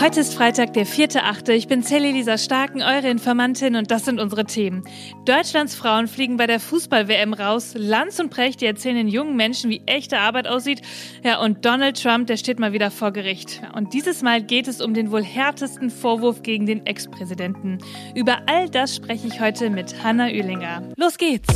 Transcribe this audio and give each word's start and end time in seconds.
Heute 0.00 0.20
ist 0.20 0.34
Freitag, 0.34 0.72
der 0.72 0.86
4.8. 0.86 1.50
Ich 1.50 1.68
bin 1.68 1.82
Sally 1.82 2.12
Lisa 2.12 2.38
Starken, 2.38 2.80
eure 2.80 3.10
Informantin 3.10 3.76
und 3.76 3.90
das 3.90 4.06
sind 4.06 4.18
unsere 4.18 4.46
Themen. 4.46 4.82
Deutschlands 5.26 5.74
Frauen 5.74 6.08
fliegen 6.08 6.38
bei 6.38 6.46
der 6.46 6.58
Fußball-WM 6.58 7.34
raus. 7.34 7.74
Lanz 7.76 8.18
und 8.18 8.30
Precht, 8.30 8.62
die 8.62 8.64
erzählen 8.64 8.96
den 8.96 9.08
jungen 9.08 9.36
Menschen, 9.36 9.68
wie 9.68 9.82
echte 9.84 10.18
Arbeit 10.18 10.48
aussieht. 10.48 10.80
Ja, 11.22 11.42
und 11.42 11.66
Donald 11.66 12.02
Trump, 12.02 12.28
der 12.28 12.38
steht 12.38 12.58
mal 12.58 12.72
wieder 12.72 12.90
vor 12.90 13.12
Gericht. 13.12 13.60
Und 13.74 13.92
dieses 13.92 14.22
Mal 14.22 14.42
geht 14.42 14.68
es 14.68 14.80
um 14.80 14.94
den 14.94 15.10
wohl 15.10 15.22
härtesten 15.22 15.90
Vorwurf 15.90 16.42
gegen 16.42 16.64
den 16.64 16.86
Ex-Präsidenten. 16.86 17.76
Über 18.14 18.38
all 18.46 18.70
das 18.70 18.96
spreche 18.96 19.26
ich 19.26 19.38
heute 19.38 19.68
mit 19.68 20.02
Hanna 20.02 20.28
Oehlinger. 20.28 20.82
Los 20.96 21.18
geht's! 21.18 21.46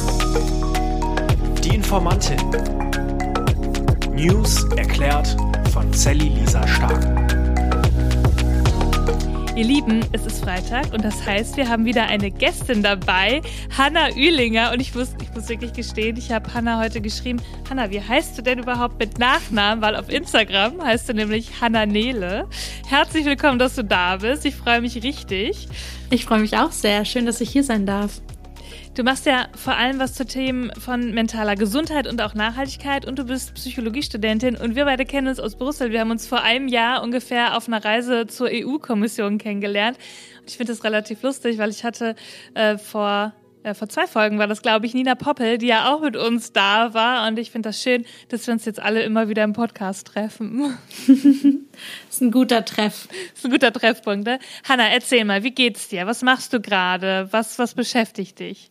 Die 1.62 1.74
Informantin. 1.74 2.36
News 4.14 4.64
erklärt 4.76 5.34
von 5.72 5.90
Sally 5.94 6.28
Lisa 6.28 6.68
Starken. 6.68 7.23
Ihr 9.56 9.66
Lieben, 9.66 10.00
es 10.10 10.26
ist 10.26 10.42
Freitag 10.42 10.92
und 10.92 11.04
das 11.04 11.24
heißt, 11.24 11.56
wir 11.56 11.68
haben 11.68 11.84
wieder 11.84 12.06
eine 12.06 12.32
Gästin 12.32 12.82
dabei, 12.82 13.40
Hanna 13.78 14.10
Ühlinger. 14.16 14.72
Und 14.72 14.80
ich 14.80 14.92
muss, 14.96 15.14
ich 15.22 15.32
muss 15.32 15.48
wirklich 15.48 15.72
gestehen, 15.72 16.16
ich 16.16 16.32
habe 16.32 16.52
Hanna 16.52 16.80
heute 16.80 17.00
geschrieben, 17.00 17.40
Hanna, 17.70 17.88
wie 17.88 18.00
heißt 18.00 18.36
du 18.36 18.42
denn 18.42 18.58
überhaupt 18.58 18.98
mit 18.98 19.20
Nachnamen? 19.20 19.80
Weil 19.80 19.94
auf 19.94 20.08
Instagram 20.08 20.82
heißt 20.82 21.08
du 21.08 21.14
nämlich 21.14 21.60
Hanna 21.60 21.86
Nele. 21.86 22.48
Herzlich 22.88 23.26
willkommen, 23.26 23.60
dass 23.60 23.76
du 23.76 23.84
da 23.84 24.16
bist. 24.16 24.44
Ich 24.44 24.56
freue 24.56 24.80
mich 24.80 25.00
richtig. 25.04 25.68
Ich 26.10 26.24
freue 26.24 26.40
mich 26.40 26.56
auch 26.56 26.72
sehr. 26.72 27.04
Schön, 27.04 27.24
dass 27.24 27.40
ich 27.40 27.50
hier 27.50 27.62
sein 27.62 27.86
darf. 27.86 28.23
Du 28.94 29.02
machst 29.02 29.26
ja 29.26 29.48
vor 29.56 29.74
allem 29.74 29.98
was 29.98 30.14
zu 30.14 30.24
Themen 30.24 30.70
von 30.78 31.12
mentaler 31.12 31.56
Gesundheit 31.56 32.06
und 32.06 32.22
auch 32.22 32.34
Nachhaltigkeit 32.34 33.04
und 33.04 33.18
du 33.18 33.24
bist 33.24 33.52
Psychologiestudentin 33.54 34.54
und 34.56 34.76
wir 34.76 34.84
beide 34.84 35.04
kennen 35.04 35.26
uns 35.26 35.40
aus 35.40 35.56
Brüssel. 35.56 35.90
Wir 35.90 35.98
haben 35.98 36.12
uns 36.12 36.28
vor 36.28 36.42
einem 36.42 36.68
Jahr 36.68 37.02
ungefähr 37.02 37.56
auf 37.56 37.66
einer 37.66 37.84
Reise 37.84 38.28
zur 38.28 38.50
EU-Kommission 38.52 39.38
kennengelernt. 39.38 39.98
Und 40.40 40.48
ich 40.48 40.56
finde 40.56 40.72
das 40.72 40.84
relativ 40.84 41.24
lustig, 41.24 41.58
weil 41.58 41.70
ich 41.70 41.82
hatte 41.82 42.14
äh, 42.54 42.78
vor 42.78 43.32
äh, 43.64 43.74
vor 43.74 43.88
zwei 43.88 44.06
Folgen 44.06 44.38
war 44.38 44.46
das, 44.46 44.62
glaube 44.62 44.86
ich, 44.86 44.94
Nina 44.94 45.16
Poppel, 45.16 45.58
die 45.58 45.66
ja 45.66 45.92
auch 45.92 46.00
mit 46.00 46.16
uns 46.16 46.52
da 46.52 46.94
war. 46.94 47.26
Und 47.26 47.36
ich 47.36 47.50
finde 47.50 47.70
das 47.70 47.82
schön, 47.82 48.04
dass 48.28 48.46
wir 48.46 48.54
uns 48.54 48.64
jetzt 48.64 48.78
alle 48.78 49.02
immer 49.02 49.28
wieder 49.28 49.42
im 49.42 49.54
Podcast 49.54 50.06
treffen. 50.06 50.76
das 51.08 51.16
ist 52.10 52.22
ein 52.22 52.30
guter 52.30 52.64
Treff. 52.64 53.08
Das 53.08 53.38
ist 53.38 53.44
ein 53.44 53.50
guter 53.50 53.72
Treffpunkt. 53.72 54.24
Ne? 54.24 54.38
Hanna, 54.68 54.86
erzähl 54.86 55.24
mal, 55.24 55.42
wie 55.42 55.50
geht's 55.50 55.88
dir? 55.88 56.06
Was 56.06 56.22
machst 56.22 56.52
du 56.52 56.60
gerade? 56.60 57.26
Was, 57.32 57.58
was 57.58 57.74
beschäftigt 57.74 58.38
dich? 58.38 58.70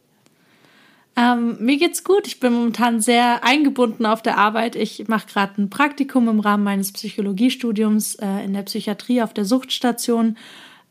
Ähm, 1.16 1.58
mir 1.60 1.78
geht's 1.78 2.04
gut. 2.04 2.26
Ich 2.26 2.40
bin 2.40 2.54
momentan 2.54 3.00
sehr 3.00 3.44
eingebunden 3.44 4.06
auf 4.06 4.22
der 4.24 4.38
Arbeit. 4.38 4.76
Ich 4.76 5.08
mache 5.08 5.28
gerade 5.28 5.62
ein 5.62 5.70
Praktikum 5.70 6.28
im 6.28 6.40
Rahmen 6.40 6.64
meines 6.64 6.92
Psychologiestudiums 6.92 8.16
äh, 8.16 8.44
in 8.44 8.54
der 8.54 8.64
Psychiatrie 8.64 9.22
auf 9.22 9.34
der 9.34 9.46
Suchtstation. 9.46 10.38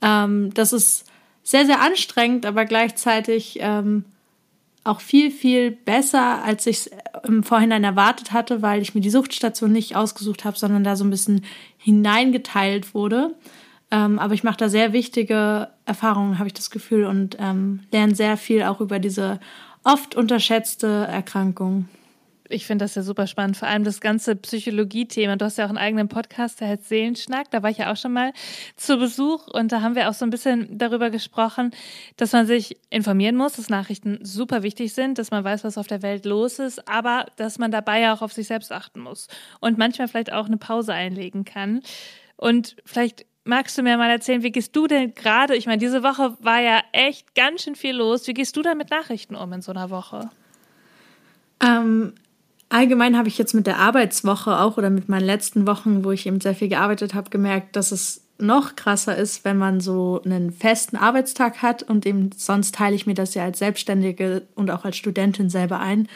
Ähm, 0.00 0.54
das 0.54 0.72
ist 0.72 1.06
sehr, 1.42 1.66
sehr 1.66 1.80
anstrengend, 1.80 2.46
aber 2.46 2.66
gleichzeitig 2.66 3.58
ähm, 3.60 4.04
auch 4.84 5.00
viel, 5.00 5.30
viel 5.30 5.72
besser, 5.72 6.42
als 6.44 6.66
ich 6.66 6.78
es 6.78 6.90
im 7.24 7.42
Vorhinein 7.42 7.84
erwartet 7.84 8.32
hatte, 8.32 8.62
weil 8.62 8.82
ich 8.82 8.94
mir 8.94 9.00
die 9.00 9.10
Suchtstation 9.10 9.72
nicht 9.72 9.96
ausgesucht 9.96 10.44
habe, 10.44 10.58
sondern 10.58 10.84
da 10.84 10.96
so 10.96 11.04
ein 11.04 11.10
bisschen 11.10 11.44
hineingeteilt 11.78 12.94
wurde. 12.94 13.34
Ähm, 13.90 14.18
aber 14.18 14.34
ich 14.34 14.44
mache 14.44 14.56
da 14.56 14.68
sehr 14.68 14.92
wichtige 14.92 15.68
Erfahrungen, 15.84 16.38
habe 16.38 16.48
ich 16.48 16.54
das 16.54 16.70
Gefühl, 16.70 17.04
und 17.04 17.36
ähm, 17.38 17.80
lerne 17.92 18.14
sehr 18.14 18.36
viel 18.36 18.62
auch 18.62 18.80
über 18.80 18.98
diese 18.98 19.38
oft 19.84 20.14
unterschätzte 20.14 20.86
Erkrankung. 20.86 21.88
Ich 22.48 22.66
finde 22.66 22.84
das 22.84 22.94
ja 22.94 23.02
super 23.02 23.26
spannend, 23.26 23.56
vor 23.56 23.68
allem 23.68 23.82
das 23.82 24.00
ganze 24.00 24.36
Psychologie-Thema. 24.36 25.36
Du 25.36 25.46
hast 25.46 25.56
ja 25.56 25.64
auch 25.64 25.70
einen 25.70 25.78
eigenen 25.78 26.08
Podcast, 26.08 26.60
der 26.60 26.68
heißt 26.68 26.86
Seelenschnack. 26.86 27.50
Da 27.50 27.62
war 27.62 27.70
ich 27.70 27.78
ja 27.78 27.90
auch 27.90 27.96
schon 27.96 28.12
mal 28.12 28.32
zu 28.76 28.98
Besuch 28.98 29.48
und 29.48 29.72
da 29.72 29.80
haben 29.80 29.94
wir 29.94 30.10
auch 30.10 30.14
so 30.14 30.26
ein 30.26 30.30
bisschen 30.30 30.76
darüber 30.76 31.08
gesprochen, 31.08 31.70
dass 32.18 32.32
man 32.32 32.46
sich 32.46 32.76
informieren 32.90 33.36
muss, 33.36 33.54
dass 33.54 33.70
Nachrichten 33.70 34.18
super 34.22 34.62
wichtig 34.62 34.92
sind, 34.92 35.18
dass 35.18 35.30
man 35.30 35.44
weiß, 35.44 35.64
was 35.64 35.78
auf 35.78 35.86
der 35.86 36.02
Welt 36.02 36.26
los 36.26 36.58
ist, 36.58 36.86
aber 36.86 37.26
dass 37.36 37.58
man 37.58 37.70
dabei 37.70 38.00
ja 38.00 38.14
auch 38.14 38.20
auf 38.22 38.34
sich 38.34 38.48
selbst 38.48 38.70
achten 38.70 39.00
muss 39.00 39.28
und 39.60 39.78
manchmal 39.78 40.08
vielleicht 40.08 40.32
auch 40.32 40.46
eine 40.46 40.58
Pause 40.58 40.92
einlegen 40.92 41.44
kann. 41.44 41.80
Und 42.36 42.76
vielleicht 42.84 43.24
magst 43.44 43.76
du 43.76 43.82
mir 43.82 43.96
mal 43.96 44.10
erzählen, 44.10 44.42
wie 44.42 44.52
gehst 44.52 44.74
du 44.76 44.86
denn 44.86 45.14
gerade? 45.14 45.56
Ich 45.56 45.66
meine, 45.66 45.78
diese 45.78 46.02
Woche 46.02 46.36
war 46.40 46.60
ja 46.60 46.80
echt 46.92 47.34
ganz 47.34 47.62
schön 47.62 47.74
viel 47.74 47.96
los. 47.96 48.26
Wie 48.26 48.34
gehst 48.34 48.56
du 48.56 48.62
da 48.62 48.74
mit 48.74 48.90
Nachrichten 48.90 49.34
um 49.34 49.52
in 49.52 49.62
so 49.62 49.72
einer 49.72 49.90
Woche? 49.90 50.30
Ähm, 51.60 52.14
allgemein 52.68 53.16
habe 53.16 53.28
ich 53.28 53.38
jetzt 53.38 53.54
mit 53.54 53.66
der 53.66 53.78
Arbeitswoche 53.78 54.58
auch 54.58 54.78
oder 54.78 54.90
mit 54.90 55.08
meinen 55.08 55.24
letzten 55.24 55.66
Wochen, 55.66 56.04
wo 56.04 56.10
ich 56.10 56.26
eben 56.26 56.40
sehr 56.40 56.54
viel 56.54 56.68
gearbeitet 56.68 57.14
habe, 57.14 57.30
gemerkt, 57.30 57.76
dass 57.76 57.92
es 57.92 58.22
noch 58.38 58.74
krasser 58.74 59.16
ist, 59.16 59.44
wenn 59.44 59.56
man 59.56 59.80
so 59.80 60.20
einen 60.24 60.52
festen 60.52 60.96
Arbeitstag 60.96 61.62
hat 61.62 61.82
und 61.82 62.06
eben 62.06 62.30
sonst 62.36 62.74
teile 62.74 62.96
ich 62.96 63.06
mir 63.06 63.14
das 63.14 63.34
ja 63.34 63.44
als 63.44 63.60
Selbstständige 63.60 64.42
und 64.54 64.70
auch 64.70 64.84
als 64.84 64.96
Studentin 64.96 65.48
selber 65.48 65.78
ein, 65.78 66.08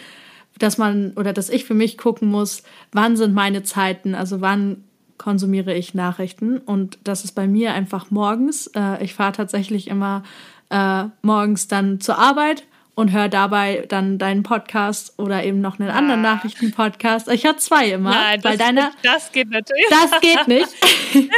dass 0.58 0.78
man 0.78 1.12
oder 1.12 1.32
dass 1.32 1.50
ich 1.50 1.64
für 1.64 1.74
mich 1.74 1.98
gucken 1.98 2.28
muss, 2.28 2.62
wann 2.90 3.16
sind 3.16 3.34
meine 3.34 3.62
Zeiten, 3.62 4.14
also 4.14 4.40
wann 4.40 4.82
konsumiere 5.18 5.74
ich 5.74 5.94
Nachrichten 5.94 6.58
und 6.58 6.98
das 7.04 7.24
ist 7.24 7.32
bei 7.32 7.46
mir 7.46 7.74
einfach 7.74 8.10
morgens. 8.10 8.68
Äh, 8.68 9.02
ich 9.04 9.14
fahre 9.14 9.32
tatsächlich 9.32 9.88
immer 9.88 10.22
äh, 10.70 11.04
morgens 11.22 11.68
dann 11.68 12.00
zur 12.00 12.18
Arbeit 12.18 12.64
und 12.96 13.12
höre 13.12 13.28
dabei 13.28 13.84
dann 13.88 14.18
deinen 14.18 14.42
Podcast 14.42 15.18
oder 15.18 15.44
eben 15.44 15.60
noch 15.60 15.78
einen 15.78 15.90
anderen 15.90 16.24
ah. 16.24 16.34
Nachrichtenpodcast. 16.34 17.28
Ich 17.28 17.44
höre 17.44 17.58
zwei 17.58 17.90
immer. 17.90 18.10
Nein, 18.10 18.40
das, 18.40 18.56
deiner, 18.56 18.90
das 19.02 19.32
geht 19.32 19.50
natürlich. 19.50 19.84
Das 19.90 20.20
geht 20.20 20.48
nicht. 20.48 20.68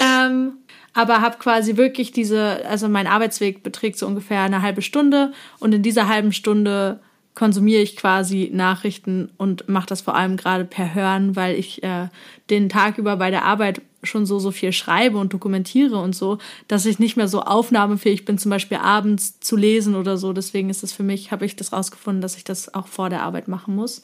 ähm, 0.00 0.58
aber 0.92 1.22
habe 1.22 1.38
quasi 1.38 1.78
wirklich 1.78 2.12
diese, 2.12 2.66
also 2.68 2.88
mein 2.88 3.06
Arbeitsweg 3.06 3.62
beträgt 3.62 3.98
so 3.98 4.06
ungefähr 4.06 4.42
eine 4.42 4.60
halbe 4.60 4.82
Stunde 4.82 5.32
und 5.58 5.74
in 5.74 5.82
dieser 5.82 6.06
halben 6.06 6.32
Stunde 6.32 7.00
konsumiere 7.34 7.82
ich 7.82 7.96
quasi 7.96 8.50
Nachrichten 8.52 9.30
und 9.38 9.68
mache 9.68 9.86
das 9.86 10.02
vor 10.02 10.14
allem 10.14 10.36
gerade 10.36 10.64
per 10.64 10.94
Hören, 10.94 11.34
weil 11.34 11.56
ich 11.58 11.82
äh, 11.82 12.08
den 12.50 12.68
Tag 12.68 12.98
über 12.98 13.16
bei 13.16 13.30
der 13.30 13.44
Arbeit 13.44 13.80
schon 14.02 14.26
so 14.26 14.38
so 14.38 14.50
viel 14.50 14.72
schreibe 14.72 15.18
und 15.18 15.32
dokumentiere 15.32 15.96
und 15.98 16.14
so, 16.14 16.38
dass 16.68 16.86
ich 16.86 16.98
nicht 16.98 17.16
mehr 17.16 17.28
so 17.28 17.40
aufnahmefähig 17.40 18.24
bin, 18.24 18.36
zum 18.36 18.50
Beispiel 18.50 18.78
abends 18.78 19.38
zu 19.40 19.56
lesen 19.56 19.94
oder 19.94 20.16
so. 20.16 20.32
Deswegen 20.32 20.70
ist 20.70 20.82
es 20.82 20.92
für 20.92 21.04
mich, 21.04 21.30
habe 21.30 21.46
ich 21.46 21.56
das 21.56 21.72
rausgefunden, 21.72 22.20
dass 22.20 22.36
ich 22.36 22.44
das 22.44 22.74
auch 22.74 22.88
vor 22.88 23.10
der 23.10 23.22
Arbeit 23.22 23.48
machen 23.48 23.74
muss 23.74 24.02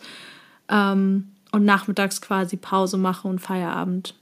ähm, 0.69 1.33
und 1.53 1.65
nachmittags 1.65 2.21
quasi 2.21 2.57
Pause 2.57 2.97
mache 2.97 3.27
und 3.27 3.41
Feierabend. 3.41 4.15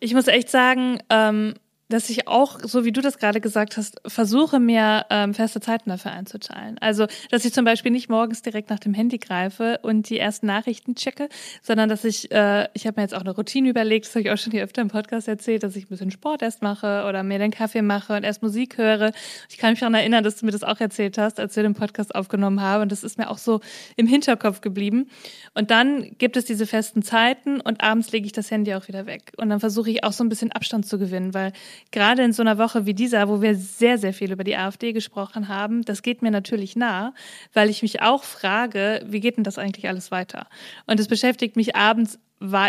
Ich 0.00 0.14
muss 0.14 0.26
echt 0.26 0.50
sagen, 0.50 0.98
ähm, 1.10 1.54
dass 1.94 2.10
ich 2.10 2.26
auch, 2.26 2.58
so 2.60 2.84
wie 2.84 2.90
du 2.90 3.00
das 3.00 3.18
gerade 3.18 3.40
gesagt 3.40 3.76
hast, 3.76 4.00
versuche 4.04 4.58
mir 4.58 5.06
ähm, 5.10 5.32
feste 5.32 5.60
Zeiten 5.60 5.90
dafür 5.90 6.10
einzuteilen. 6.10 6.76
Also, 6.80 7.06
dass 7.30 7.44
ich 7.44 7.52
zum 7.52 7.64
Beispiel 7.64 7.92
nicht 7.92 8.08
morgens 8.08 8.42
direkt 8.42 8.68
nach 8.68 8.80
dem 8.80 8.94
Handy 8.94 9.18
greife 9.18 9.78
und 9.82 10.10
die 10.10 10.18
ersten 10.18 10.46
Nachrichten 10.46 10.96
checke, 10.96 11.28
sondern 11.62 11.88
dass 11.88 12.04
ich, 12.04 12.32
äh, 12.32 12.66
ich 12.74 12.88
habe 12.88 12.98
mir 12.98 13.02
jetzt 13.02 13.14
auch 13.14 13.20
eine 13.20 13.30
Routine 13.30 13.68
überlegt, 13.68 14.06
das 14.06 14.14
habe 14.16 14.22
ich 14.22 14.30
auch 14.32 14.38
schon 14.38 14.50
hier 14.50 14.64
öfter 14.64 14.82
im 14.82 14.88
Podcast 14.88 15.28
erzählt, 15.28 15.62
dass 15.62 15.76
ich 15.76 15.84
ein 15.84 15.88
bisschen 15.88 16.10
Sport 16.10 16.42
erst 16.42 16.62
mache 16.62 17.04
oder 17.08 17.22
mir 17.22 17.38
den 17.38 17.52
Kaffee 17.52 17.80
mache 17.80 18.16
und 18.16 18.24
erst 18.24 18.42
Musik 18.42 18.76
höre. 18.76 19.12
Ich 19.48 19.58
kann 19.58 19.70
mich 19.70 19.78
daran 19.78 19.94
erinnern, 19.94 20.24
dass 20.24 20.34
du 20.34 20.46
mir 20.46 20.52
das 20.52 20.64
auch 20.64 20.80
erzählt 20.80 21.16
hast, 21.16 21.38
als 21.38 21.54
wir 21.54 21.62
den 21.62 21.74
Podcast 21.74 22.12
aufgenommen 22.12 22.60
haben 22.60 22.82
und 22.82 22.90
das 22.90 23.04
ist 23.04 23.18
mir 23.18 23.30
auch 23.30 23.38
so 23.38 23.60
im 23.94 24.08
Hinterkopf 24.08 24.62
geblieben. 24.62 25.08
Und 25.54 25.70
dann 25.70 26.10
gibt 26.18 26.36
es 26.36 26.44
diese 26.44 26.66
festen 26.66 27.02
Zeiten 27.02 27.60
und 27.60 27.82
abends 27.84 28.10
lege 28.10 28.26
ich 28.26 28.32
das 28.32 28.50
Handy 28.50 28.74
auch 28.74 28.88
wieder 28.88 29.06
weg. 29.06 29.32
Und 29.36 29.50
dann 29.50 29.60
versuche 29.60 29.90
ich 29.90 30.02
auch 30.02 30.12
so 30.12 30.24
ein 30.24 30.28
bisschen 30.28 30.50
Abstand 30.50 30.86
zu 30.86 30.98
gewinnen, 30.98 31.34
weil 31.34 31.52
gerade 31.92 32.22
in 32.22 32.32
so 32.32 32.42
einer 32.42 32.58
Woche 32.58 32.86
wie 32.86 32.94
dieser, 32.94 33.28
wo 33.28 33.40
wir 33.40 33.54
sehr, 33.54 33.98
sehr 33.98 34.12
viel 34.12 34.32
über 34.32 34.44
die 34.44 34.56
AfD 34.56 34.92
gesprochen 34.92 35.48
haben, 35.48 35.82
das 35.82 36.02
geht 36.02 36.22
mir 36.22 36.30
natürlich 36.30 36.76
nah, 36.76 37.14
weil 37.52 37.70
ich 37.70 37.82
mich 37.82 38.02
auch 38.02 38.24
frage, 38.24 39.04
wie 39.06 39.20
geht 39.20 39.36
denn 39.36 39.44
das 39.44 39.58
eigentlich 39.58 39.88
alles 39.88 40.10
weiter? 40.10 40.46
Und 40.86 41.00
es 41.00 41.08
beschäftigt 41.08 41.56
mich 41.56 41.76
abends 41.76 42.18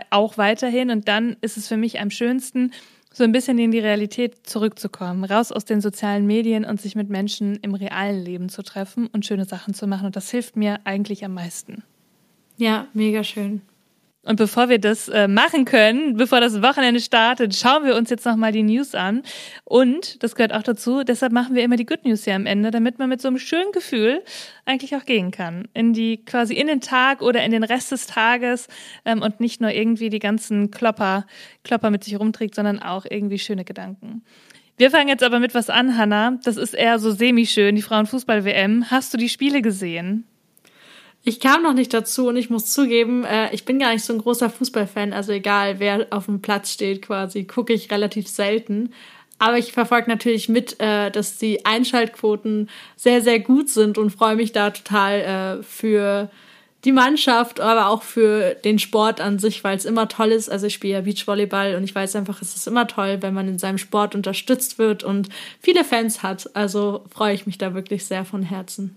auch 0.09 0.37
weiterhin 0.37 0.89
und 0.89 1.07
dann 1.07 1.35
ist 1.41 1.57
es 1.57 1.67
für 1.67 1.77
mich 1.77 1.99
am 1.99 2.09
schönsten, 2.09 2.71
so 3.11 3.23
ein 3.23 3.31
bisschen 3.31 3.57
in 3.59 3.71
die 3.71 3.79
Realität 3.79 4.45
zurückzukommen, 4.45 5.23
raus 5.23 5.53
aus 5.53 5.63
den 5.63 5.79
sozialen 5.79 6.25
Medien 6.25 6.65
und 6.65 6.81
sich 6.81 6.95
mit 6.95 7.09
Menschen 7.09 7.55
im 7.61 7.73
realen 7.73 8.21
Leben 8.23 8.49
zu 8.49 8.61
treffen 8.61 9.07
und 9.07 9.25
schöne 9.25 9.45
Sachen 9.45 9.73
zu 9.73 9.87
machen. 9.87 10.05
Und 10.05 10.17
das 10.17 10.29
hilft 10.31 10.57
mir 10.57 10.79
eigentlich 10.83 11.23
am 11.23 11.33
meisten. 11.33 11.83
Ja, 12.57 12.87
mega 12.93 13.23
schön. 13.23 13.61
Und 14.25 14.37
bevor 14.37 14.69
wir 14.69 14.79
das 14.79 15.07
äh, 15.07 15.27
machen 15.27 15.65
können, 15.65 16.17
bevor 16.17 16.41
das 16.41 16.61
Wochenende 16.63 16.99
startet, 16.99 17.55
schauen 17.55 17.85
wir 17.85 17.95
uns 17.95 18.09
jetzt 18.09 18.25
nochmal 18.25 18.51
die 18.51 18.63
News 18.63 18.95
an. 18.95 19.21
Und, 19.63 20.21
das 20.23 20.35
gehört 20.35 20.51
auch 20.51 20.63
dazu, 20.63 21.03
deshalb 21.03 21.31
machen 21.31 21.53
wir 21.55 21.63
immer 21.63 21.75
die 21.75 21.85
Good 21.85 22.05
News 22.05 22.23
hier 22.23 22.35
am 22.35 22.47
Ende, 22.47 22.71
damit 22.71 22.97
man 22.97 23.07
mit 23.07 23.21
so 23.21 23.27
einem 23.27 23.37
schönen 23.37 23.71
Gefühl 23.71 24.23
eigentlich 24.65 24.95
auch 24.95 25.05
gehen 25.05 25.29
kann. 25.29 25.67
In 25.75 25.93
die, 25.93 26.25
quasi 26.25 26.55
in 26.55 26.65
den 26.65 26.81
Tag 26.81 27.21
oder 27.21 27.43
in 27.43 27.51
den 27.51 27.63
Rest 27.63 27.91
des 27.91 28.07
Tages 28.07 28.67
ähm, 29.05 29.21
und 29.21 29.39
nicht 29.39 29.61
nur 29.61 29.69
irgendwie 29.69 30.09
die 30.09 30.19
ganzen 30.19 30.71
Klopper, 30.71 31.27
Klopper 31.63 31.91
mit 31.91 32.03
sich 32.03 32.19
rumträgt, 32.19 32.55
sondern 32.55 32.79
auch 32.79 33.05
irgendwie 33.07 33.37
schöne 33.37 33.63
Gedanken. 33.63 34.23
Wir 34.77 34.89
fangen 34.89 35.07
jetzt 35.07 35.23
aber 35.23 35.39
mit 35.39 35.53
was 35.53 35.69
an, 35.69 35.97
Hanna. 35.97 36.39
Das 36.43 36.57
ist 36.57 36.73
eher 36.73 36.97
so 36.97 37.11
semi-schön, 37.11 37.75
die 37.75 37.81
Frauenfußball-WM. 37.83 38.89
Hast 38.89 39.13
du 39.13 39.17
die 39.17 39.29
Spiele 39.29 39.61
gesehen? 39.61 40.25
Ich 41.27 41.39
kam 41.39 41.63
noch 41.63 41.73
nicht 41.73 41.91
dazu 41.91 42.27
und 42.27 42.37
ich 42.37 42.51
muss 42.51 42.71
zugeben, 42.71 43.23
äh, 43.23 43.51
ich 43.51 43.65
bin 43.65 43.79
gar 43.79 43.91
nicht 43.91 44.05
so 44.05 44.13
ein 44.13 44.19
großer 44.19 44.47
Fußballfan. 44.51 45.11
Also 45.11 45.31
egal, 45.31 45.79
wer 45.79 46.05
auf 46.11 46.27
dem 46.27 46.39
Platz 46.39 46.71
steht 46.71 47.01
quasi, 47.01 47.45
gucke 47.45 47.73
ich 47.73 47.89
relativ 47.89 48.27
selten. 48.27 48.93
Aber 49.39 49.57
ich 49.57 49.73
verfolge 49.73 50.07
natürlich 50.07 50.49
mit, 50.49 50.79
äh, 50.79 51.09
dass 51.09 51.39
die 51.39 51.65
Einschaltquoten 51.65 52.69
sehr, 52.95 53.21
sehr 53.23 53.39
gut 53.39 53.69
sind 53.69 53.97
und 53.97 54.11
freue 54.11 54.35
mich 54.35 54.51
da 54.51 54.69
total 54.69 55.59
äh, 55.59 55.63
für 55.63 56.29
die 56.85 56.91
Mannschaft, 56.91 57.59
aber 57.59 57.87
auch 57.87 58.03
für 58.03 58.53
den 58.53 58.77
Sport 58.77 59.19
an 59.19 59.39
sich, 59.39 59.63
weil 59.63 59.75
es 59.75 59.85
immer 59.85 60.07
toll 60.07 60.31
ist. 60.31 60.47
Also 60.47 60.67
ich 60.67 60.75
spiele 60.75 60.93
ja 60.93 61.01
Beachvolleyball 61.01 61.73
und 61.73 61.83
ich 61.83 61.95
weiß 61.95 62.15
einfach, 62.17 62.39
es 62.43 62.55
ist 62.55 62.67
immer 62.67 62.85
toll, 62.85 63.17
wenn 63.21 63.33
man 63.33 63.47
in 63.47 63.57
seinem 63.57 63.79
Sport 63.79 64.13
unterstützt 64.13 64.77
wird 64.77 65.03
und 65.03 65.29
viele 65.59 65.83
Fans 65.83 66.21
hat. 66.21 66.55
Also 66.55 67.03
freue 67.09 67.33
ich 67.33 67.47
mich 67.47 67.57
da 67.57 67.73
wirklich 67.73 68.05
sehr 68.05 68.25
von 68.25 68.43
Herzen. 68.43 68.95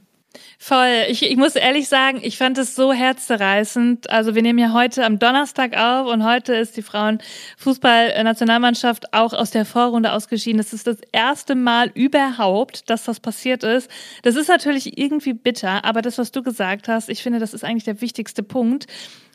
Voll. 0.59 1.07
Ich, 1.09 1.23
ich 1.23 1.37
muss 1.37 1.57
ehrlich 1.57 1.89
sagen, 1.89 2.21
ich 2.23 2.37
fand 2.37 2.59
es 2.59 2.75
so 2.75 2.93
herzzerreißend. 2.93 4.11
Also 4.11 4.35
wir 4.35 4.43
nehmen 4.43 4.59
ja 4.59 4.73
heute 4.73 5.05
am 5.05 5.19
Donnerstag 5.19 5.77
auf 5.77 6.09
und 6.09 6.25
heute 6.25 6.55
ist 6.55 6.77
die 6.77 6.83
Frauenfußball-Nationalmannschaft 6.83 9.15
auch 9.15 9.33
aus 9.33 9.51
der 9.51 9.65
Vorrunde 9.65 10.13
ausgeschieden. 10.13 10.59
Das 10.59 10.73
ist 10.73 10.87
das 10.87 10.99
erste 11.13 11.55
Mal 11.55 11.91
überhaupt, 11.95 12.91
dass 12.91 13.05
das 13.05 13.21
passiert 13.21 13.63
ist. 13.63 13.91
Das 14.23 14.37
ist 14.37 14.49
natürlich 14.49 14.99
irgendwie 14.99 15.33
bitter, 15.33 15.85
aber 15.85 16.03
das, 16.03 16.19
was 16.19 16.33
du 16.33 16.43
gesagt 16.43 16.89
hast, 16.89 17.09
ich 17.09 17.23
finde, 17.23 17.39
das 17.39 17.55
ist 17.55 17.65
eigentlich 17.65 17.85
der 17.85 18.01
wichtigste 18.01 18.43
Punkt 18.43 18.87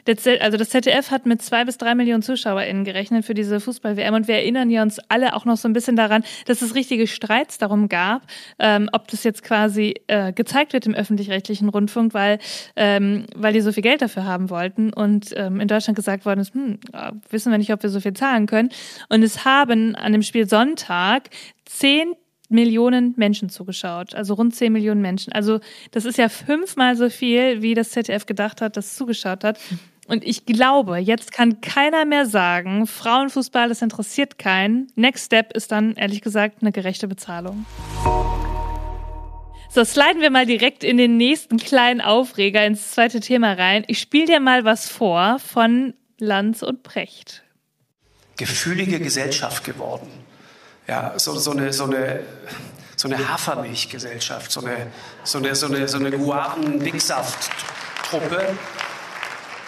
also 0.08 0.58
das 0.58 0.70
ZDF 0.70 1.12
hat 1.12 1.26
mit 1.26 1.42
zwei 1.42 1.66
bis 1.66 1.78
drei 1.78 1.96
Millionen 1.96 2.22
ZuschauerInnen 2.22 2.84
gerechnet 2.84 3.26
für 3.26 3.34
diese 3.34 3.60
Fußball-WM 3.60 4.14
und 4.14 4.28
wir 4.28 4.36
erinnern 4.36 4.70
ja 4.70 4.82
uns 4.82 5.00
alle 5.10 5.36
auch 5.36 5.46
noch 5.46 5.58
so 5.58 5.68
ein 5.68 5.74
bisschen 5.74 5.96
daran, 5.96 6.24
dass 6.46 6.62
es 6.62 6.76
richtige 6.76 7.08
Streits 7.08 7.58
darum 7.58 7.90
gab, 7.90 8.24
ähm, 8.60 8.90
ob 8.92 9.08
das 9.08 9.24
jetzt 9.24 9.44
quasi 9.44 9.96
äh, 10.08 10.34
gezeigt 10.34 10.74
wird 10.74 10.86
im 10.86 10.94
öffentlich-rechtlichen 10.94 11.70
Rundfunk, 11.70 12.14
weil, 12.14 12.40
ähm, 12.76 13.26
weil 13.36 13.54
die 13.54 13.62
so 13.62 13.72
viel 13.72 13.84
Geld 13.84 14.02
dafür 14.02 14.26
haben 14.26 14.50
wollten 14.50 14.92
und 14.92 15.34
ähm, 15.36 15.60
in 15.60 15.68
Deutschland 15.68 15.96
gesagt 15.96 16.26
worden 16.26 16.42
ist, 16.42 16.54
hm, 16.54 16.80
wissen 17.30 17.52
wir 17.52 17.58
nicht, 17.58 17.72
ob 17.72 17.82
wir 17.84 17.90
so 17.90 18.00
viel 18.00 18.14
zahlen 18.14 18.46
können. 18.46 18.70
Und 19.10 19.24
es 19.24 19.46
haben 19.46 19.96
an 19.96 20.12
dem 20.12 20.22
Spiel 20.22 20.48
Sonntag 20.48 21.30
zehn 21.66 22.14
Millionen 22.50 23.14
Menschen 23.18 23.50
zugeschaut, 23.50 24.14
also 24.14 24.36
rund 24.36 24.56
10 24.56 24.72
Millionen 24.72 25.02
Menschen. 25.02 25.34
Also 25.34 25.60
das 25.92 26.06
ist 26.06 26.18
ja 26.18 26.30
fünfmal 26.30 26.96
so 26.96 27.10
viel, 27.10 27.62
wie 27.62 27.74
das 27.74 27.90
ZDF 27.92 28.26
gedacht 28.26 28.62
hat, 28.62 28.78
das 28.78 28.96
zugeschaut 28.96 29.44
hat. 29.44 29.60
Und 30.14 30.24
ich 30.24 30.46
glaube, 30.46 31.00
jetzt 31.00 31.32
kann 31.32 31.60
keiner 31.60 32.06
mehr 32.06 32.28
sagen, 32.28 32.86
Frauenfußball, 32.86 33.68
das 33.68 33.82
interessiert 33.82 34.38
keinen. 34.38 34.92
Next 34.94 35.26
Step 35.26 35.54
ist 35.54 35.72
dann, 35.72 35.96
ehrlich 35.96 36.22
gesagt, 36.22 36.58
eine 36.62 36.72
gerechte 36.72 37.08
Bezahlung. 37.08 37.66
So, 39.72 39.84
sliden 39.84 40.22
wir 40.22 40.30
mal 40.30 40.46
direkt 40.46 40.84
in 40.84 40.98
den 40.98 41.18
nächsten 41.18 41.58
kleinen 41.58 42.00
Aufreger 42.00 42.64
ins 42.64 42.92
zweite 42.92 43.22
Thema 43.22 43.54
rein. 43.54 43.86
Ich 43.88 44.00
spiele 44.00 44.28
dir 44.28 44.40
mal 44.40 44.66
was 44.66 44.88
vor 44.88 45.40
von 45.40 45.96
Lanz 46.20 46.62
und 46.62 46.84
Precht. 46.84 47.42
Gefühlige 48.38 49.00
Gesellschaft 49.00 49.64
geworden. 49.64 50.12
Ja, 50.88 51.18
so, 51.18 51.36
so 51.40 51.54
eine, 51.54 51.74
so 51.74 51.86
eine, 51.86 52.20
so 52.98 53.08
eine 53.08 53.30
Hafermilchgesellschaft, 53.30 54.52
so 54.52 54.64
eine, 54.64 54.92
so 55.24 55.40
eine, 55.40 55.56
so 55.56 55.66
eine, 55.66 55.88
so 55.88 55.98
eine 55.98 56.12
Guaven-Dicksaft-Truppe 56.12 58.56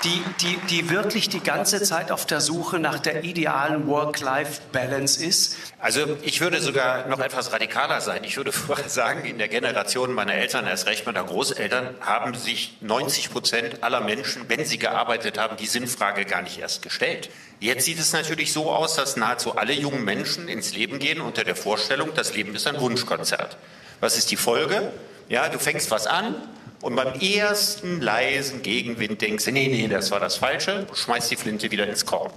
die, 0.05 0.23
die, 0.41 0.57
die 0.69 0.89
wirklich 0.89 1.29
die 1.29 1.39
ganze 1.39 1.81
Zeit 1.81 2.11
auf 2.11 2.25
der 2.25 2.39
Suche 2.39 2.79
nach 2.79 2.99
der 2.99 3.23
idealen 3.23 3.87
Work-Life-Balance 3.87 5.25
ist. 5.25 5.57
Also 5.79 6.17
ich 6.21 6.41
würde 6.41 6.61
sogar 6.61 7.07
noch 7.07 7.19
etwas 7.19 7.51
radikaler 7.51 8.01
sein. 8.01 8.23
Ich 8.23 8.37
würde 8.37 8.51
sagen, 8.87 9.25
in 9.25 9.39
der 9.39 9.47
Generation 9.47 10.13
meiner 10.13 10.35
Eltern, 10.35 10.67
erst 10.67 10.85
recht 10.85 11.05
meiner 11.05 11.23
Großeltern, 11.23 11.95
haben 12.01 12.35
sich 12.35 12.77
90 12.81 13.31
Prozent 13.31 13.83
aller 13.83 14.01
Menschen, 14.01 14.47
wenn 14.47 14.63
sie 14.63 14.77
gearbeitet 14.77 15.39
haben, 15.39 15.57
die 15.57 15.65
Sinnfrage 15.67 16.25
gar 16.25 16.43
nicht 16.43 16.59
erst 16.59 16.83
gestellt. 16.83 17.29
Jetzt 17.59 17.85
sieht 17.85 17.99
es 17.99 18.13
natürlich 18.13 18.53
so 18.53 18.71
aus, 18.71 18.95
dass 18.95 19.17
nahezu 19.17 19.55
alle 19.55 19.73
jungen 19.73 20.03
Menschen 20.03 20.47
ins 20.47 20.73
Leben 20.73 20.99
gehen 20.99 21.19
unter 21.19 21.43
der 21.43 21.55
Vorstellung, 21.55 22.11
das 22.13 22.35
Leben 22.35 22.53
ist 22.53 22.67
ein 22.67 22.79
Wunschkonzert. 22.79 23.57
Was 24.01 24.17
ist 24.17 24.29
die 24.29 24.37
Folge? 24.37 24.91
Ja, 25.29 25.49
du 25.49 25.57
fängst 25.57 25.89
was 25.89 26.05
an, 26.05 26.35
und 26.81 26.95
beim 26.95 27.19
ersten 27.19 28.01
leisen 28.01 28.61
Gegenwind 28.61 29.21
denkst 29.21 29.45
du, 29.45 29.51
nee, 29.51 29.67
nee, 29.67 29.87
das 29.87 30.11
war 30.11 30.19
das 30.19 30.37
Falsche, 30.37 30.87
schmeißt 30.93 31.31
die 31.31 31.35
Flinte 31.35 31.71
wieder 31.71 31.87
ins 31.87 32.05
Korn. 32.05 32.31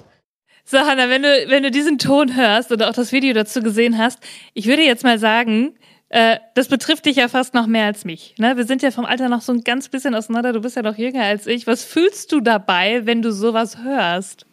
So, 0.64 0.78
Hanna, 0.78 1.08
wenn 1.08 1.22
du, 1.22 1.46
wenn 1.48 1.62
du 1.62 1.70
diesen 1.70 1.98
Ton 1.98 2.36
hörst 2.36 2.70
oder 2.70 2.90
auch 2.90 2.92
das 2.92 3.10
Video 3.12 3.32
dazu 3.32 3.62
gesehen 3.62 3.96
hast, 3.96 4.18
ich 4.52 4.66
würde 4.66 4.82
jetzt 4.82 5.02
mal 5.02 5.18
sagen, 5.18 5.74
äh, 6.10 6.38
das 6.54 6.68
betrifft 6.68 7.06
dich 7.06 7.16
ja 7.16 7.28
fast 7.28 7.54
noch 7.54 7.66
mehr 7.66 7.86
als 7.86 8.04
mich. 8.04 8.34
Ne? 8.38 8.56
Wir 8.56 8.64
sind 8.64 8.82
ja 8.82 8.90
vom 8.90 9.04
Alter 9.04 9.28
noch 9.28 9.42
so 9.42 9.52
ein 9.52 9.62
ganz 9.62 9.88
bisschen 9.88 10.14
auseinander. 10.14 10.52
Du 10.52 10.60
bist 10.60 10.76
ja 10.76 10.82
noch 10.82 10.96
jünger 10.96 11.24
als 11.24 11.46
ich. 11.46 11.66
Was 11.66 11.84
fühlst 11.84 12.32
du 12.32 12.40
dabei, 12.40 13.06
wenn 13.06 13.22
du 13.22 13.32
sowas 13.32 13.78
hörst? 13.78 14.46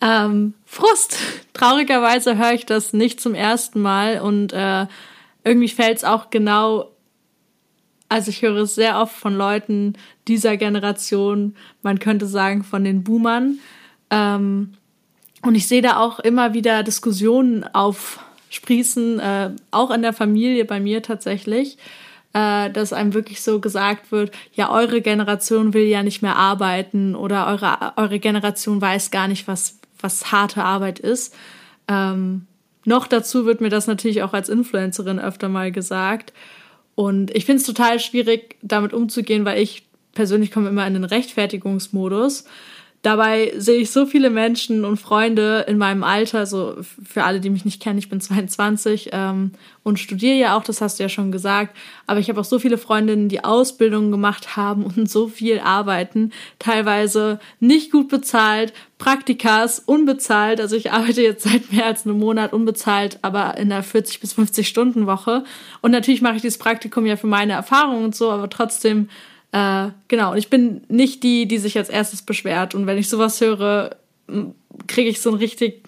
Ähm, 0.00 0.54
Frust. 0.64 1.18
Traurigerweise 1.52 2.36
höre 2.36 2.52
ich 2.52 2.66
das 2.66 2.92
nicht 2.92 3.20
zum 3.20 3.34
ersten 3.34 3.80
Mal 3.80 4.20
und 4.20 4.52
äh, 4.52 4.86
irgendwie 5.44 5.68
fällt 5.68 5.98
es 5.98 6.04
auch 6.04 6.30
genau 6.30 6.90
also 8.08 8.30
ich 8.30 8.42
höre 8.42 8.58
es 8.58 8.74
sehr 8.74 9.00
oft 9.00 9.14
von 9.14 9.36
Leuten 9.36 9.94
dieser 10.28 10.56
Generation, 10.56 11.56
man 11.82 11.98
könnte 11.98 12.26
sagen 12.26 12.62
von 12.62 12.84
den 12.84 13.02
Boomern. 13.04 13.58
Ähm, 14.10 14.74
und 15.42 15.54
ich 15.54 15.68
sehe 15.68 15.82
da 15.82 15.98
auch 15.98 16.18
immer 16.20 16.54
wieder 16.54 16.82
Diskussionen 16.82 17.64
aufsprießen, 17.64 19.20
äh, 19.20 19.50
auch 19.70 19.90
in 19.90 20.02
der 20.02 20.12
Familie 20.12 20.64
bei 20.64 20.80
mir 20.80 21.02
tatsächlich, 21.02 21.78
äh, 22.32 22.70
dass 22.70 22.92
einem 22.92 23.14
wirklich 23.14 23.42
so 23.42 23.60
gesagt 23.60 24.12
wird, 24.12 24.32
ja, 24.54 24.70
eure 24.70 25.00
Generation 25.00 25.74
will 25.74 25.84
ja 25.84 26.02
nicht 26.02 26.22
mehr 26.22 26.36
arbeiten 26.36 27.14
oder 27.14 27.46
eure, 27.46 27.92
eure 27.96 28.18
Generation 28.18 28.80
weiß 28.80 29.10
gar 29.10 29.28
nicht, 29.28 29.48
was, 29.48 29.78
was 30.00 30.32
harte 30.32 30.64
Arbeit 30.64 30.98
ist. 30.98 31.34
Ähm, 31.88 32.46
noch 32.84 33.06
dazu 33.08 33.46
wird 33.46 33.60
mir 33.60 33.68
das 33.68 33.88
natürlich 33.88 34.22
auch 34.22 34.32
als 34.32 34.48
Influencerin 34.48 35.18
öfter 35.18 35.48
mal 35.48 35.72
gesagt. 35.72 36.32
Und 36.96 37.30
ich 37.36 37.44
finde 37.44 37.60
es 37.60 37.66
total 37.66 38.00
schwierig, 38.00 38.56
damit 38.62 38.92
umzugehen, 38.92 39.44
weil 39.44 39.62
ich 39.62 39.84
persönlich 40.14 40.50
komme 40.50 40.70
immer 40.70 40.86
in 40.86 40.94
den 40.94 41.04
Rechtfertigungsmodus. 41.04 42.46
Dabei 43.06 43.52
sehe 43.56 43.78
ich 43.78 43.92
so 43.92 44.04
viele 44.04 44.30
Menschen 44.30 44.84
und 44.84 44.96
Freunde 44.96 45.64
in 45.68 45.78
meinem 45.78 46.02
Alter, 46.02 46.44
so 46.44 46.74
für 46.80 47.22
alle, 47.22 47.38
die 47.38 47.50
mich 47.50 47.64
nicht 47.64 47.80
kennen, 47.80 48.00
ich 48.00 48.08
bin 48.08 48.20
22 48.20 49.10
ähm, 49.12 49.52
und 49.84 50.00
studiere 50.00 50.34
ja 50.34 50.58
auch, 50.58 50.64
das 50.64 50.80
hast 50.80 50.98
du 50.98 51.04
ja 51.04 51.08
schon 51.08 51.30
gesagt, 51.30 51.76
aber 52.08 52.18
ich 52.18 52.28
habe 52.28 52.40
auch 52.40 52.44
so 52.44 52.58
viele 52.58 52.78
Freundinnen, 52.78 53.28
die 53.28 53.44
Ausbildungen 53.44 54.10
gemacht 54.10 54.56
haben 54.56 54.84
und 54.84 55.08
so 55.08 55.28
viel 55.28 55.60
arbeiten, 55.60 56.32
teilweise 56.58 57.38
nicht 57.60 57.92
gut 57.92 58.08
bezahlt, 58.08 58.72
Praktikas 58.98 59.78
unbezahlt, 59.78 60.60
also 60.60 60.74
ich 60.74 60.90
arbeite 60.90 61.22
jetzt 61.22 61.44
seit 61.48 61.70
mehr 61.70 61.86
als 61.86 62.06
einem 62.06 62.18
Monat 62.18 62.52
unbezahlt, 62.52 63.20
aber 63.22 63.56
in 63.56 63.70
einer 63.70 63.84
40 63.84 64.18
bis 64.18 64.32
50 64.32 64.66
Stunden 64.66 65.06
Woche. 65.06 65.44
Und 65.80 65.92
natürlich 65.92 66.22
mache 66.22 66.34
ich 66.34 66.42
dieses 66.42 66.58
Praktikum 66.58 67.06
ja 67.06 67.14
für 67.14 67.28
meine 67.28 67.52
Erfahrungen 67.52 68.06
und 68.06 68.16
so, 68.16 68.32
aber 68.32 68.50
trotzdem 68.50 69.08
äh, 69.56 69.90
genau, 70.08 70.32
und 70.32 70.36
ich 70.36 70.50
bin 70.50 70.82
nicht 70.88 71.22
die, 71.22 71.48
die 71.48 71.56
sich 71.56 71.78
als 71.78 71.88
erstes 71.88 72.20
beschwert. 72.20 72.74
Und 72.74 72.86
wenn 72.86 72.98
ich 72.98 73.08
sowas 73.08 73.40
höre, 73.40 73.96
kriege 74.86 75.08
ich 75.08 75.22
so 75.22 75.30
ein 75.30 75.36
richtig. 75.36 75.82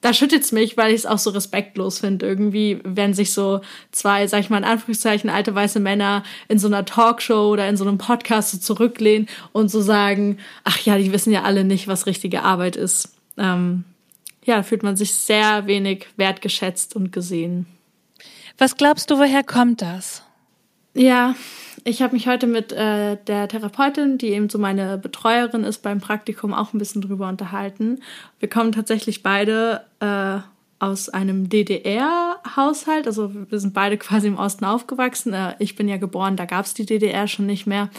Da 0.00 0.14
schüttet 0.14 0.44
es 0.44 0.52
mich, 0.52 0.78
weil 0.78 0.90
ich 0.90 1.00
es 1.00 1.06
auch 1.06 1.18
so 1.18 1.28
respektlos 1.30 1.98
finde. 1.98 2.26
Irgendwie, 2.26 2.80
wenn 2.82 3.12
sich 3.12 3.34
so 3.34 3.60
zwei, 3.90 4.26
sag 4.28 4.40
ich 4.40 4.48
mal 4.48 4.56
in 4.58 4.64
Anführungszeichen, 4.64 5.28
alte 5.28 5.54
weiße 5.54 5.78
Männer 5.78 6.22
in 6.48 6.58
so 6.58 6.66
einer 6.66 6.86
Talkshow 6.86 7.50
oder 7.50 7.68
in 7.68 7.76
so 7.76 7.86
einem 7.86 7.98
Podcast 7.98 8.52
so 8.52 8.58
zurücklehnen 8.58 9.28
und 9.52 9.70
so 9.70 9.82
sagen, 9.82 10.38
ach 10.62 10.78
ja, 10.80 10.96
die 10.96 11.12
wissen 11.12 11.32
ja 11.34 11.42
alle 11.42 11.64
nicht, 11.64 11.86
was 11.86 12.06
richtige 12.06 12.44
Arbeit 12.44 12.76
ist. 12.76 13.14
Ähm, 13.36 13.84
ja, 14.42 14.56
da 14.56 14.62
fühlt 14.62 14.82
man 14.82 14.96
sich 14.96 15.12
sehr 15.14 15.66
wenig 15.66 16.06
wertgeschätzt 16.16 16.96
und 16.96 17.12
gesehen. 17.12 17.66
Was 18.56 18.78
glaubst 18.78 19.10
du, 19.10 19.18
woher 19.18 19.42
kommt 19.42 19.82
das? 19.82 20.22
Ja, 20.94 21.34
ich 21.84 22.00
habe 22.00 22.14
mich 22.14 22.26
heute 22.26 22.46
mit 22.46 22.72
äh, 22.72 23.16
der 23.26 23.46
Therapeutin, 23.48 24.16
die 24.16 24.30
eben 24.30 24.48
so 24.48 24.58
meine 24.58 24.96
Betreuerin 24.96 25.64
ist 25.64 25.82
beim 25.82 26.00
Praktikum, 26.00 26.54
auch 26.54 26.72
ein 26.72 26.78
bisschen 26.78 27.02
drüber 27.02 27.28
unterhalten. 27.28 28.00
Wir 28.40 28.48
kommen 28.48 28.72
tatsächlich 28.72 29.22
beide 29.22 29.82
äh, 30.00 30.38
aus 30.78 31.10
einem 31.10 31.48
DDR-Haushalt. 31.50 33.06
Also 33.06 33.30
wir 33.50 33.60
sind 33.60 33.74
beide 33.74 33.98
quasi 33.98 34.28
im 34.28 34.38
Osten 34.38 34.64
aufgewachsen. 34.64 35.34
Äh, 35.34 35.56
ich 35.58 35.76
bin 35.76 35.86
ja 35.86 35.98
geboren, 35.98 36.36
da 36.36 36.46
gab 36.46 36.64
es 36.64 36.72
die 36.72 36.86
DDR 36.86 37.28
schon 37.28 37.46
nicht 37.46 37.66
mehr. 37.66 37.90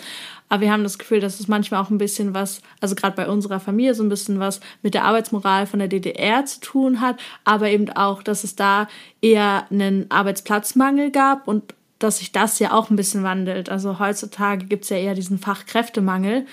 Aber 0.49 0.61
wir 0.61 0.71
haben 0.71 0.83
das 0.83 0.97
Gefühl, 0.97 1.19
dass 1.19 1.39
es 1.39 1.47
manchmal 1.47 1.81
auch 1.81 1.91
ein 1.91 1.99
bisschen 1.99 2.33
was, 2.33 2.61
also 2.81 2.95
gerade 2.95 3.15
bei 3.15 3.27
unserer 3.27 3.59
Familie 3.59 3.93
so 3.93 4.03
ein 4.03 4.09
bisschen 4.09 4.39
was 4.39 4.61
mit 4.81 4.95
der 4.95 5.05
Arbeitsmoral 5.05 5.67
von 5.67 5.79
der 5.79 5.87
DDR 5.87 6.45
zu 6.45 6.59
tun 6.59 7.01
hat, 7.01 7.19
aber 7.43 7.69
eben 7.69 7.89
auch, 7.91 8.23
dass 8.23 8.43
es 8.43 8.55
da 8.55 8.87
eher 9.21 9.65
einen 9.71 10.09
Arbeitsplatzmangel 10.09 11.11
gab 11.11 11.47
und 11.47 11.73
dass 11.99 12.19
sich 12.19 12.31
das 12.31 12.59
ja 12.59 12.73
auch 12.73 12.89
ein 12.89 12.95
bisschen 12.95 13.23
wandelt. 13.23 13.69
Also 13.69 13.99
heutzutage 13.99 14.65
gibt 14.65 14.83
es 14.83 14.89
ja 14.89 14.97
eher 14.97 15.15
diesen 15.15 15.37
Fachkräftemangel. 15.37 16.45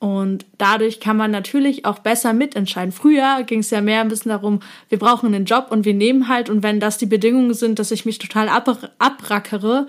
Und 0.00 0.46
dadurch 0.58 1.00
kann 1.00 1.16
man 1.16 1.32
natürlich 1.32 1.84
auch 1.84 1.98
besser 1.98 2.32
mitentscheiden. 2.32 2.92
Früher 2.92 3.42
ging 3.42 3.60
es 3.60 3.70
ja 3.70 3.80
mehr 3.80 4.00
ein 4.00 4.08
bisschen 4.08 4.30
darum, 4.30 4.60
wir 4.88 4.98
brauchen 4.98 5.34
einen 5.34 5.44
Job 5.44 5.68
und 5.70 5.84
wir 5.84 5.94
nehmen 5.94 6.28
halt. 6.28 6.48
Und 6.48 6.62
wenn 6.62 6.78
das 6.78 6.98
die 6.98 7.06
Bedingungen 7.06 7.54
sind, 7.54 7.78
dass 7.78 7.90
ich 7.90 8.06
mich 8.06 8.18
total 8.18 8.48
ab 8.48 8.90
abrackere, 8.98 9.88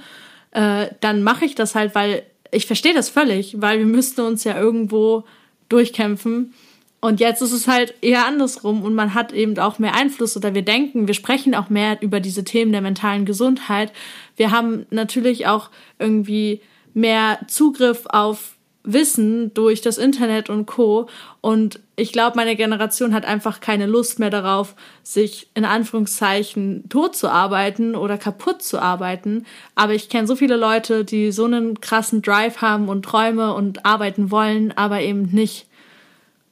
äh, 0.52 0.88
dann 1.00 1.22
mache 1.22 1.46
ich 1.46 1.54
das 1.54 1.76
halt, 1.76 1.94
weil 1.94 2.24
ich 2.52 2.66
verstehe 2.66 2.96
das 2.96 3.10
völlig, 3.10 3.62
weil 3.62 3.78
wir 3.78 3.86
müssten 3.86 4.22
uns 4.22 4.44
ja 4.44 4.60
irgendwo 4.60 5.26
durchkämpfen. 5.70 6.54
Und 7.02 7.22
jetzt 7.22 7.42
ist 7.42 7.54
es 7.54 7.68
halt 7.68 7.94
eher 8.02 8.26
andersrum 8.26 8.84
und 8.84 8.94
man 8.94 9.14
hat 9.14 9.32
eben 9.32 9.58
auch 9.58 9.80
mehr 9.80 9.96
Einfluss 9.96 10.36
oder 10.36 10.54
wir 10.54 10.64
denken, 10.64 11.08
wir 11.08 11.14
sprechen 11.14 11.56
auch 11.56 11.70
mehr 11.70 12.02
über 12.02 12.20
diese 12.20 12.44
Themen 12.44 12.74
der 12.74 12.82
mentalen 12.82 13.26
Gesundheit. 13.26 13.94
Wir 14.36 14.52
haben 14.52 14.86
natürlich 14.90 15.48
auch 15.48 15.70
irgendwie 15.98 16.62
mehr 16.94 17.40
Zugriff 17.48 18.06
auf 18.10 18.56
Wissen 18.84 19.54
durch 19.54 19.82
das 19.82 19.98
Internet 19.98 20.50
und 20.50 20.66
Co. 20.66 21.08
Und 21.42 21.80
ich 21.96 22.12
glaube, 22.12 22.38
meine 22.38 22.56
Generation 22.56 23.14
hat 23.14 23.26
einfach 23.26 23.60
keine 23.60 23.86
Lust 23.86 24.20
mehr 24.20 24.30
darauf, 24.30 24.76
sich 25.04 25.50
in 25.54 25.66
Anführungszeichen 25.66 26.88
tot 26.90 27.16
zu 27.16 27.30
arbeiten 27.30 27.96
oder 27.96 28.18
kaputt 28.18 28.62
zu 28.62 28.80
arbeiten. 28.80 29.46
Aber 29.76 29.94
ich 29.94 30.10
kenne 30.10 30.28
so 30.28 30.36
viele 30.36 30.56
Leute, 30.56 31.06
die 31.06 31.32
so 31.32 31.46
einen 31.46 31.82
krassen 31.82 32.22
Drive 32.22 32.62
haben 32.62 32.90
und 32.90 33.04
Träume 33.04 33.54
und 33.54 33.86
arbeiten 33.86 34.32
wollen, 34.32 34.74
aber 34.76 35.02
eben 35.02 35.24
nicht, 35.32 35.68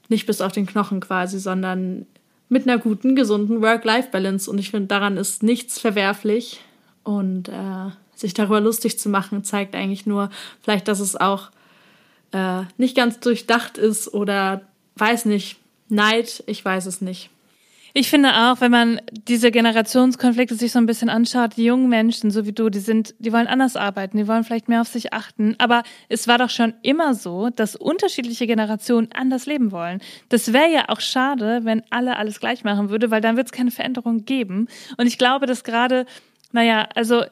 nicht 0.09 0.25
bis 0.25 0.41
auf 0.41 0.51
den 0.51 0.65
Knochen 0.65 0.99
quasi, 0.99 1.39
sondern 1.39 2.05
mit 2.49 2.67
einer 2.67 2.77
guten, 2.77 3.15
gesunden 3.15 3.61
Work-Life-Balance. 3.61 4.49
Und 4.49 4.57
ich 4.57 4.71
finde, 4.71 4.87
daran 4.87 5.17
ist 5.17 5.43
nichts 5.43 5.79
verwerflich. 5.79 6.61
Und 7.03 7.49
äh, 7.49 7.91
sich 8.15 8.33
darüber 8.33 8.59
lustig 8.59 8.99
zu 8.99 9.09
machen, 9.09 9.43
zeigt 9.43 9.75
eigentlich 9.75 10.05
nur 10.05 10.29
vielleicht, 10.61 10.87
dass 10.87 10.99
es 10.99 11.15
auch 11.15 11.51
äh, 12.31 12.63
nicht 12.77 12.95
ganz 12.95 13.19
durchdacht 13.19 13.77
ist 13.77 14.13
oder 14.13 14.61
weiß 14.95 15.25
nicht, 15.25 15.57
Neid, 15.89 16.43
ich 16.47 16.63
weiß 16.63 16.85
es 16.85 16.99
nicht. 16.99 17.29
Ich 17.93 18.09
finde 18.09 18.29
auch, 18.33 18.61
wenn 18.61 18.71
man 18.71 19.01
diese 19.11 19.51
Generationskonflikte 19.51 20.55
sich 20.55 20.71
so 20.71 20.79
ein 20.79 20.85
bisschen 20.85 21.09
anschaut, 21.09 21.57
die 21.57 21.65
jungen 21.65 21.89
Menschen, 21.89 22.31
so 22.31 22.45
wie 22.45 22.51
du, 22.51 22.69
die 22.69 22.79
sind, 22.79 23.15
die 23.19 23.33
wollen 23.33 23.47
anders 23.47 23.75
arbeiten, 23.75 24.17
die 24.17 24.27
wollen 24.27 24.43
vielleicht 24.43 24.69
mehr 24.69 24.81
auf 24.81 24.87
sich 24.87 25.13
achten. 25.13 25.55
Aber 25.57 25.83
es 26.09 26.27
war 26.27 26.37
doch 26.37 26.49
schon 26.49 26.73
immer 26.81 27.13
so, 27.13 27.49
dass 27.49 27.75
unterschiedliche 27.75 28.47
Generationen 28.47 29.09
anders 29.13 29.45
leben 29.45 29.71
wollen. 29.71 30.01
Das 30.29 30.53
wäre 30.53 30.71
ja 30.71 30.85
auch 30.89 30.99
schade, 30.99 31.61
wenn 31.63 31.83
alle 31.89 32.17
alles 32.17 32.39
gleich 32.39 32.63
machen 32.63 32.89
würde, 32.89 33.11
weil 33.11 33.21
dann 33.21 33.37
wird 33.37 33.47
es 33.47 33.51
keine 33.51 33.71
Veränderung 33.71 34.25
geben. 34.25 34.67
Und 34.97 35.07
ich 35.07 35.17
glaube, 35.17 35.45
dass 35.45 35.63
gerade, 35.63 36.05
naja, 36.51 36.87
also 36.95 37.23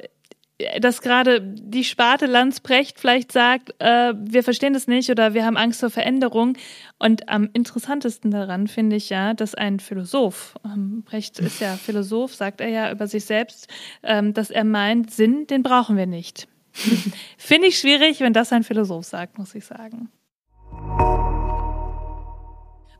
dass 0.79 1.01
gerade 1.01 1.41
die 1.41 1.83
Sparte 1.83 2.27
Landsprecht 2.27 2.99
vielleicht 2.99 3.31
sagt, 3.31 3.73
äh, 3.79 4.13
wir 4.17 4.41
verstehen 4.43 4.73
das 4.73 4.87
nicht 4.87 5.09
oder 5.09 5.33
wir 5.33 5.45
haben 5.45 5.57
Angst 5.57 5.81
vor 5.81 5.89
Veränderung. 5.89 6.57
Und 6.97 7.27
am 7.27 7.49
interessantesten 7.51 8.31
daran 8.31 8.67
finde 8.67 8.95
ich 8.95 9.09
ja, 9.09 9.33
dass 9.33 9.53
ein 9.53 9.79
Philosoph, 9.79 10.55
ähm, 10.63 11.03
Brecht 11.03 11.39
ist 11.39 11.59
ja 11.59 11.75
Philosoph, 11.75 12.33
sagt 12.33 12.61
er 12.61 12.69
ja 12.69 12.91
über 12.91 13.07
sich 13.07 13.25
selbst, 13.25 13.67
ähm, 14.01 14.33
dass 14.33 14.49
er 14.49 14.63
meint, 14.63 15.11
Sinn, 15.11 15.45
den 15.47 15.61
brauchen 15.61 15.97
wir 15.97 16.07
nicht. 16.07 16.47
finde 17.37 17.67
ich 17.67 17.77
schwierig, 17.77 18.21
wenn 18.21 18.33
das 18.33 18.53
ein 18.53 18.63
Philosoph 18.63 19.05
sagt, 19.05 19.37
muss 19.37 19.55
ich 19.55 19.65
sagen. 19.65 20.09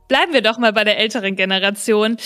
Bleiben 0.08 0.34
wir 0.34 0.42
doch 0.42 0.58
mal 0.60 0.72
bei 0.72 0.84
der 0.84 1.00
älteren 1.00 1.36
Generation. 1.36 2.18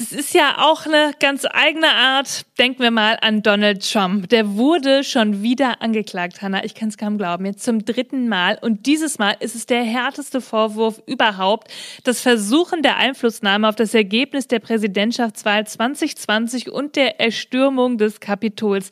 Das 0.00 0.12
ist 0.12 0.32
ja 0.32 0.56
auch 0.56 0.86
eine 0.86 1.12
ganz 1.20 1.44
eigene 1.44 1.88
Art. 1.88 2.46
Denken 2.58 2.82
wir 2.82 2.90
mal 2.90 3.18
an 3.20 3.42
Donald 3.42 3.86
Trump. 3.86 4.30
Der 4.30 4.56
wurde 4.56 5.04
schon 5.04 5.42
wieder 5.42 5.82
angeklagt, 5.82 6.40
Hannah. 6.40 6.64
Ich 6.64 6.74
kann 6.74 6.88
es 6.88 6.96
kaum 6.96 7.18
glauben. 7.18 7.44
Jetzt 7.44 7.64
zum 7.64 7.84
dritten 7.84 8.26
Mal. 8.26 8.56
Und 8.62 8.86
dieses 8.86 9.18
Mal 9.18 9.36
ist 9.40 9.54
es 9.54 9.66
der 9.66 9.82
härteste 9.82 10.40
Vorwurf 10.40 11.02
überhaupt. 11.04 11.70
Das 12.04 12.22
Versuchen 12.22 12.80
der 12.80 12.96
Einflussnahme 12.96 13.68
auf 13.68 13.76
das 13.76 13.92
Ergebnis 13.92 14.48
der 14.48 14.60
Präsidentschaftswahl 14.60 15.66
2020 15.66 16.70
und 16.70 16.96
der 16.96 17.20
Erstürmung 17.20 17.98
des 17.98 18.20
Kapitols. 18.20 18.88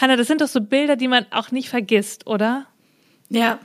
Hannah, 0.00 0.16
das 0.16 0.26
sind 0.26 0.40
doch 0.40 0.48
so 0.48 0.60
Bilder, 0.60 0.96
die 0.96 1.06
man 1.06 1.24
auch 1.30 1.52
nicht 1.52 1.68
vergisst, 1.68 2.26
oder? 2.26 2.66
Ja, 3.28 3.60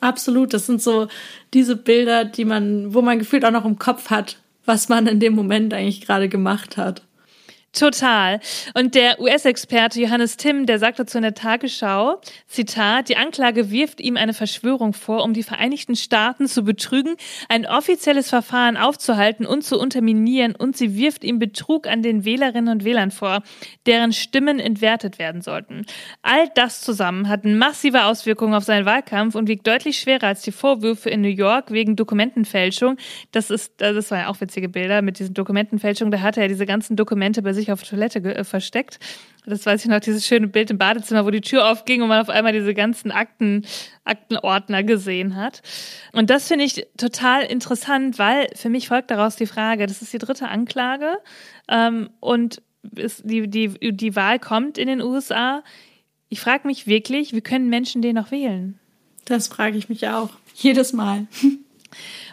absolut. 0.00 0.54
Das 0.54 0.64
sind 0.64 0.80
so 0.80 1.08
diese 1.52 1.76
Bilder, 1.76 2.24
die 2.24 2.46
man, 2.46 2.94
wo 2.94 3.02
man 3.02 3.18
gefühlt 3.18 3.44
auch 3.44 3.50
noch 3.50 3.66
im 3.66 3.78
Kopf 3.78 4.08
hat, 4.08 4.38
was 4.68 4.88
man 4.88 5.06
in 5.06 5.18
dem 5.18 5.34
Moment 5.34 5.74
eigentlich 5.74 6.02
gerade 6.02 6.28
gemacht 6.28 6.76
hat. 6.76 7.02
Total. 7.78 8.40
Und 8.74 8.96
der 8.96 9.20
US-Experte 9.20 10.00
Johannes 10.00 10.36
Timm, 10.36 10.66
der 10.66 10.80
sagt 10.80 10.98
dazu 10.98 11.18
in 11.18 11.22
der 11.22 11.34
Tagesschau, 11.34 12.20
Zitat, 12.48 13.08
die 13.08 13.16
Anklage 13.16 13.70
wirft 13.70 14.00
ihm 14.00 14.16
eine 14.16 14.34
Verschwörung 14.34 14.94
vor, 14.94 15.22
um 15.22 15.32
die 15.32 15.44
Vereinigten 15.44 15.94
Staaten 15.94 16.48
zu 16.48 16.64
betrügen, 16.64 17.14
ein 17.48 17.66
offizielles 17.66 18.30
Verfahren 18.30 18.76
aufzuhalten 18.76 19.46
und 19.46 19.62
zu 19.62 19.78
unterminieren 19.78 20.56
und 20.56 20.76
sie 20.76 20.96
wirft 20.96 21.22
ihm 21.22 21.38
Betrug 21.38 21.86
an 21.86 22.02
den 22.02 22.24
Wählerinnen 22.24 22.72
und 22.72 22.84
Wählern 22.84 23.12
vor, 23.12 23.42
deren 23.86 24.12
Stimmen 24.12 24.58
entwertet 24.58 25.20
werden 25.20 25.40
sollten. 25.40 25.86
All 26.22 26.48
das 26.56 26.80
zusammen 26.80 27.28
hat 27.28 27.44
massive 27.44 28.04
Auswirkungen 28.04 28.54
auf 28.54 28.64
seinen 28.64 28.86
Wahlkampf 28.86 29.36
und 29.36 29.46
wiegt 29.46 29.66
deutlich 29.68 29.98
schwerer 29.98 30.26
als 30.26 30.42
die 30.42 30.52
Vorwürfe 30.52 31.10
in 31.10 31.20
New 31.20 31.28
York 31.28 31.70
wegen 31.70 31.94
Dokumentenfälschung. 31.94 32.96
Das 33.30 33.50
ist, 33.50 33.74
das 33.76 34.10
waren 34.10 34.20
ja 34.20 34.28
auch 34.28 34.40
witzige 34.40 34.68
Bilder 34.68 35.00
mit 35.00 35.20
diesen 35.20 35.34
Dokumentenfälschungen. 35.34 36.10
Da 36.10 36.20
hatte 36.20 36.40
er 36.40 36.48
diese 36.48 36.66
ganzen 36.66 36.96
Dokumente 36.96 37.40
bei 37.42 37.52
sich 37.52 37.67
auf 37.70 37.82
Toilette 37.82 38.18
äh, 38.22 38.44
versteckt. 38.44 38.98
Das 39.48 39.64
weiß 39.64 39.82
ich 39.82 39.90
noch, 39.90 40.00
dieses 40.00 40.26
schöne 40.26 40.46
Bild 40.46 40.70
im 40.70 40.78
Badezimmer, 40.78 41.24
wo 41.24 41.30
die 41.30 41.40
Tür 41.40 41.70
aufging 41.70 42.02
und 42.02 42.08
man 42.08 42.20
auf 42.20 42.28
einmal 42.28 42.52
diese 42.52 42.74
ganzen 42.74 43.10
Akten, 43.10 43.64
Aktenordner 44.04 44.82
gesehen 44.82 45.36
hat. 45.36 45.62
Und 46.12 46.28
das 46.28 46.48
finde 46.48 46.64
ich 46.64 46.86
total 46.98 47.44
interessant, 47.44 48.18
weil 48.18 48.48
für 48.54 48.68
mich 48.68 48.88
folgt 48.88 49.10
daraus 49.10 49.36
die 49.36 49.46
Frage, 49.46 49.86
das 49.86 50.02
ist 50.02 50.12
die 50.12 50.18
dritte 50.18 50.48
Anklage 50.48 51.18
ähm, 51.68 52.10
und 52.20 52.60
ist 52.94 53.22
die, 53.24 53.48
die, 53.48 53.68
die 53.92 54.16
Wahl 54.16 54.38
kommt 54.38 54.76
in 54.76 54.86
den 54.86 55.00
USA. 55.00 55.62
Ich 56.28 56.40
frage 56.40 56.66
mich 56.66 56.86
wirklich, 56.86 57.32
wie 57.32 57.40
können 57.40 57.70
Menschen 57.70 58.02
den 58.02 58.16
noch 58.16 58.30
wählen? 58.30 58.78
Das 59.24 59.48
frage 59.48 59.78
ich 59.78 59.88
mich 59.88 60.08
auch. 60.08 60.30
Jedes 60.54 60.92
Mal. 60.92 61.26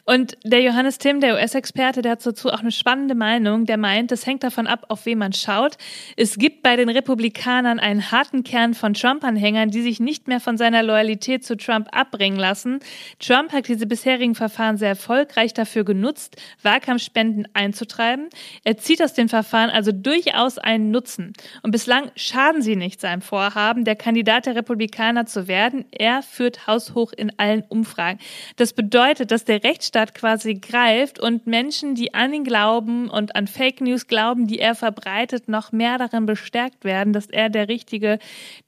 Und 0.08 0.38
der 0.44 0.62
Johannes 0.62 1.00
Timm, 1.00 1.20
der 1.20 1.34
US-Experte, 1.34 2.04
der 2.04 2.12
hat 2.12 2.26
dazu 2.26 2.50
auch 2.50 2.60
eine 2.60 2.72
spannende 2.72 3.16
Meinung. 3.16 3.66
Der 3.66 3.78
meint, 3.78 4.12
das 4.12 4.28
hängt 4.28 4.44
davon 4.44 4.68
ab, 4.68 4.86
auf 4.90 5.08
wen 5.08 5.18
man 5.18 5.34
schaut. 5.34 5.78
Es 6.16 6.38
gibt 6.38 6.62
bei 6.62 6.76
den 6.76 6.90
Republikanern 6.90 7.80
einen 7.80 8.12
harten 8.12 8.44
Kern 8.44 8.76
von 8.76 8.94
Trump-Anhängern, 8.94 9.72
die 9.72 9.82
sich 9.82 10.00
nicht 10.00 10.28
mehr 10.28 10.40
von 10.40 10.58
seiner 10.58 10.84
Loyalität 10.84 11.44
zu 11.44 11.58
Trump 11.58 11.88
abbringen 11.92 12.38
lassen. 12.38 12.80
Trump 13.20 13.52
hat 13.52 13.68
diese 13.68 13.88
bisherigen 13.88 14.36
Verfahren 14.36 14.78
sehr 14.78 14.90
erfolgreich 14.90 15.56
dafür 15.56 15.84
genutzt, 15.84 16.36
Wahlkampfspenden 16.62 17.48
einzutreiben. 17.54 18.30
Er 18.64 18.78
zieht 18.78 19.02
aus 19.02 19.14
den 19.14 19.28
Verfahren 19.28 19.72
also 19.72 19.92
durchaus 19.92 20.60
einen 20.60 20.92
Nutzen. 20.92 21.34
Und 21.64 21.72
bislang 21.72 22.12
schaden 22.16 22.62
sie 22.62 22.76
nicht 22.76 23.02
seinem 23.02 23.22
Vorhaben, 23.22 23.86
der 23.86 23.96
Kandidat 23.96 24.46
der 24.46 24.56
Republikaner 24.56 25.26
zu 25.26 25.48
werden. 25.48 25.86
Er 25.90 26.22
führt 26.22 26.68
haushoch 26.68 27.12
in 27.12 27.32
allen 27.40 27.64
Umfragen. 27.70 28.20
Das 28.58 28.74
bedeutet, 28.74 29.32
dass 29.32 29.46
der 29.46 29.64
Rechtsstaat 29.64 29.95
Rechtsstaat 29.96 30.14
quasi 30.14 30.56
greift 30.56 31.20
und 31.20 31.48
Menschen, 31.48 31.96
die 31.96 32.14
an 32.14 32.34
ihn 32.34 32.44
glauben 32.44 33.10
und 33.10 33.36
an 33.36 33.48
Fake 33.48 33.82
News 33.82 34.08
glauben, 34.08 34.48
die 34.48 34.60
er 34.60 34.76
verbreitet, 34.76 35.48
noch 35.48 35.72
mehr 35.72 35.98
darin 35.98 36.26
bestärkt 36.26 36.84
werden, 36.84 37.14
dass 37.14 37.28
er 37.28 37.50
der 37.50 37.70
richtige 37.70 38.20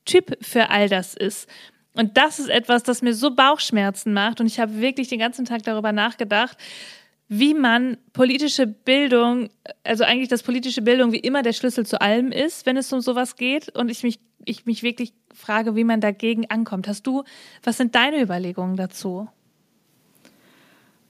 Typ 0.06 0.38
für 0.42 0.70
all 0.70 0.88
das 0.88 1.14
ist. 1.14 1.50
Und 1.94 2.16
das 2.16 2.40
ist 2.40 2.50
etwas, 2.50 2.84
das 2.84 3.02
mir 3.02 3.14
so 3.14 3.36
Bauchschmerzen 3.36 4.14
macht. 4.14 4.40
Und 4.40 4.48
ich 4.48 4.60
habe 4.60 4.80
wirklich 4.80 5.08
den 5.10 5.20
ganzen 5.20 5.46
Tag 5.46 5.64
darüber 5.64 5.92
nachgedacht, 5.92 6.58
wie 7.28 7.54
man 7.54 7.98
politische 8.14 8.66
Bildung, 8.68 9.50
also 9.84 10.06
eigentlich, 10.06 10.30
dass 10.30 10.44
politische 10.44 10.82
Bildung 10.82 11.12
wie 11.12 11.20
immer 11.20 11.42
der 11.42 11.54
Schlüssel 11.54 11.86
zu 11.86 12.00
allem 12.00 12.32
ist, 12.32 12.66
wenn 12.66 12.78
es 12.78 12.94
um 12.94 13.02
sowas 13.02 13.36
geht. 13.36 13.76
Und 13.76 13.90
ich 13.90 14.04
mich, 14.04 14.20
ich 14.46 14.66
mich 14.66 14.84
wirklich 14.84 15.12
frage, 15.34 15.76
wie 15.76 15.84
man 15.84 16.00
dagegen 16.00 16.50
ankommt. 16.50 16.88
Hast 16.88 17.06
du, 17.06 17.24
was 17.64 17.78
sind 17.78 17.96
deine 17.96 18.22
Überlegungen 18.22 18.78
dazu? 18.78 19.28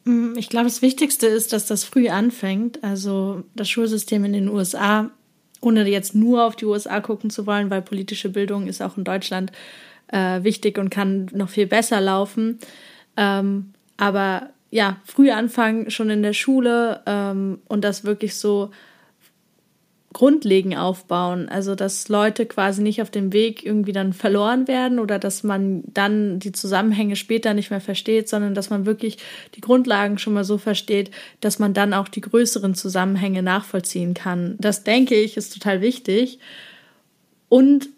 Mm, 0.08 0.38
ich 0.38 0.50
glaube, 0.50 0.66
das 0.68 0.82
Wichtigste 0.82 1.28
ist, 1.28 1.54
dass 1.54 1.68
das 1.68 1.84
früh 1.84 2.08
anfängt. 2.10 2.84
Also 2.84 3.44
das 3.56 3.70
Schulsystem 3.70 4.24
in 4.24 4.34
den 4.34 4.48
USA, 4.48 5.12
ohne 5.62 5.88
jetzt 5.88 6.16
nur 6.16 6.46
auf 6.46 6.56
die 6.56 6.66
USA 6.66 7.02
gucken 7.02 7.30
zu 7.30 7.46
wollen, 7.46 7.70
weil 7.70 7.82
politische 7.82 8.30
Bildung 8.30 8.68
ist 8.68 8.82
auch 8.82 8.98
in 8.98 9.04
Deutschland 9.04 9.52
äh, 10.08 10.44
wichtig 10.44 10.78
und 10.78 10.90
kann 10.90 11.30
noch 11.34 11.50
viel 11.50 11.68
besser 11.68 12.00
laufen. 12.00 12.60
Ähm, 13.18 13.74
aber 13.98 14.50
ja, 14.72 14.98
früh 15.06 15.32
anfangen, 15.32 15.92
schon 15.92 16.10
in 16.10 16.24
der 16.24 16.34
Schule 16.34 17.02
ähm, 17.06 17.60
und 17.68 17.84
das 17.84 18.06
wirklich 18.06 18.36
so 18.36 18.72
grundlegend 20.18 20.76
aufbauen. 20.76 21.48
Also, 21.48 21.76
dass 21.76 22.10
Leute 22.10 22.48
quasi 22.48 22.82
nicht 22.82 23.04
auf 23.04 23.12
dem 23.12 23.34
Weg 23.34 23.64
irgendwie 23.64 23.92
dann 23.92 24.14
verloren 24.14 24.68
werden 24.68 24.98
oder 24.98 25.20
dass 25.20 25.44
man 25.44 25.84
dann 25.86 26.40
die 26.40 26.52
Zusammenhänge 26.52 27.16
später 27.16 27.54
nicht 27.54 27.70
mehr 27.70 27.82
versteht, 27.82 28.28
sondern 28.28 28.56
dass 28.56 28.72
man 28.72 28.88
wirklich 28.88 29.20
die 29.54 29.62
Grundlagen 29.62 30.18
schon 30.18 30.34
mal 30.34 30.44
so 30.44 30.58
versteht, 30.58 31.12
dass 31.40 31.60
man 31.60 31.76
dann 31.76 31.94
auch 31.94 32.08
die 32.08 32.22
größeren 32.22 32.74
Zusammenhänge 32.74 33.44
nachvollziehen 33.44 34.16
kann. 34.16 34.56
Das 34.58 34.84
denke 34.84 35.14
ich 35.14 35.38
ist 35.38 35.54
total 35.54 35.82
wichtig. 35.82 36.40
Und 37.48 37.90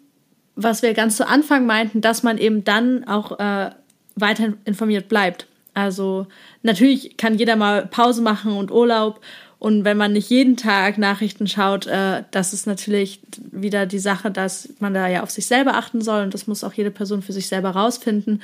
was 0.56 0.82
wir 0.82 0.92
ganz 0.92 1.16
zu 1.16 1.26
Anfang 1.26 1.64
meinten, 1.64 2.02
dass 2.02 2.22
man 2.22 2.36
eben 2.36 2.64
dann 2.64 3.04
auch 3.04 3.38
äh, 3.40 3.70
weiter 4.14 4.52
informiert 4.66 5.08
bleibt. 5.08 5.46
Also 5.72 6.26
natürlich 6.62 7.16
kann 7.16 7.38
jeder 7.38 7.56
mal 7.56 7.86
Pause 7.86 8.20
machen 8.20 8.52
und 8.52 8.70
Urlaub 8.70 9.22
und 9.60 9.84
wenn 9.84 9.98
man 9.98 10.14
nicht 10.14 10.30
jeden 10.30 10.56
Tag 10.56 10.96
Nachrichten 10.96 11.46
schaut, 11.46 11.86
äh, 11.86 12.24
das 12.30 12.54
ist 12.54 12.66
natürlich 12.66 13.20
wieder 13.52 13.84
die 13.84 13.98
Sache, 13.98 14.30
dass 14.30 14.70
man 14.80 14.94
da 14.94 15.06
ja 15.06 15.22
auf 15.22 15.30
sich 15.30 15.44
selber 15.44 15.74
achten 15.74 16.00
soll 16.00 16.22
und 16.22 16.32
das 16.32 16.46
muss 16.46 16.64
auch 16.64 16.72
jede 16.72 16.90
Person 16.90 17.20
für 17.20 17.34
sich 17.34 17.46
selber 17.46 17.70
rausfinden. 17.70 18.42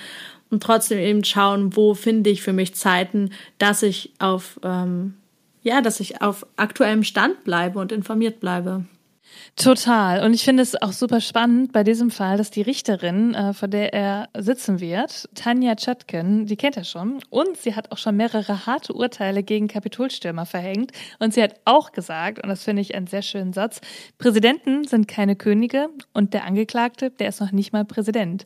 und 0.51 0.63
trotzdem 0.63 0.99
eben 0.99 1.25
schauen, 1.25 1.75
wo 1.75 1.95
finde 1.95 2.31
ich 2.31 2.43
für 2.43 2.53
mich 2.53 2.75
Zeiten, 2.75 3.31
dass 3.57 3.83
ich 3.83 4.13
auf, 4.19 4.61
ähm, 4.63 5.15
ja, 5.63 5.81
dass 5.81 6.01
ich 6.01 6.21
auf 6.21 6.47
aktuellem 6.57 7.03
Stand 7.03 7.43
bleibe 7.45 7.79
und 7.79 7.93
informiert 7.93 8.39
bleibe. 8.39 8.85
Total. 9.57 10.25
Und 10.25 10.35
ich 10.35 10.45
finde 10.45 10.63
es 10.63 10.81
auch 10.81 10.93
super 10.93 11.21
spannend 11.21 11.73
bei 11.73 11.83
diesem 11.83 12.11
Fall, 12.11 12.37
dass 12.37 12.51
die 12.51 12.63
Richterin, 12.63 13.35
äh, 13.35 13.53
vor 13.55 13.69
der 13.69 13.95
er 13.95 14.29
sitzen 14.37 14.81
wird, 14.81 15.29
Tanja 15.35 15.75
Chutkin, 15.77 16.47
die 16.47 16.57
kennt 16.57 16.77
er 16.77 16.85
schon. 16.85 17.21
Und 17.31 17.57
sie 17.57 17.75
hat 17.75 17.91
auch 17.91 17.99
schon 17.99 18.17
mehrere 18.17 18.67
harte 18.67 18.93
Urteile 18.93 19.43
gegen 19.43 19.69
Kapitolstürmer 19.69 20.47
verhängt. 20.47 20.93
Und 21.19 21.35
sie 21.35 21.43
hat 21.43 21.55
auch 21.65 21.93
gesagt, 21.93 22.43
und 22.43 22.49
das 22.49 22.65
finde 22.65 22.83
ich 22.83 22.95
einen 22.95 23.07
sehr 23.07 23.23
schönen 23.23 23.53
Satz, 23.53 23.81
Präsidenten 24.19 24.85
sind 24.85 25.09
keine 25.09 25.37
Könige 25.37 25.89
und 26.13 26.35
der 26.35 26.45
Angeklagte, 26.45 27.11
der 27.11 27.29
ist 27.29 27.41
noch 27.41 27.53
nicht 27.53 27.73
mal 27.73 27.85
Präsident. 27.85 28.45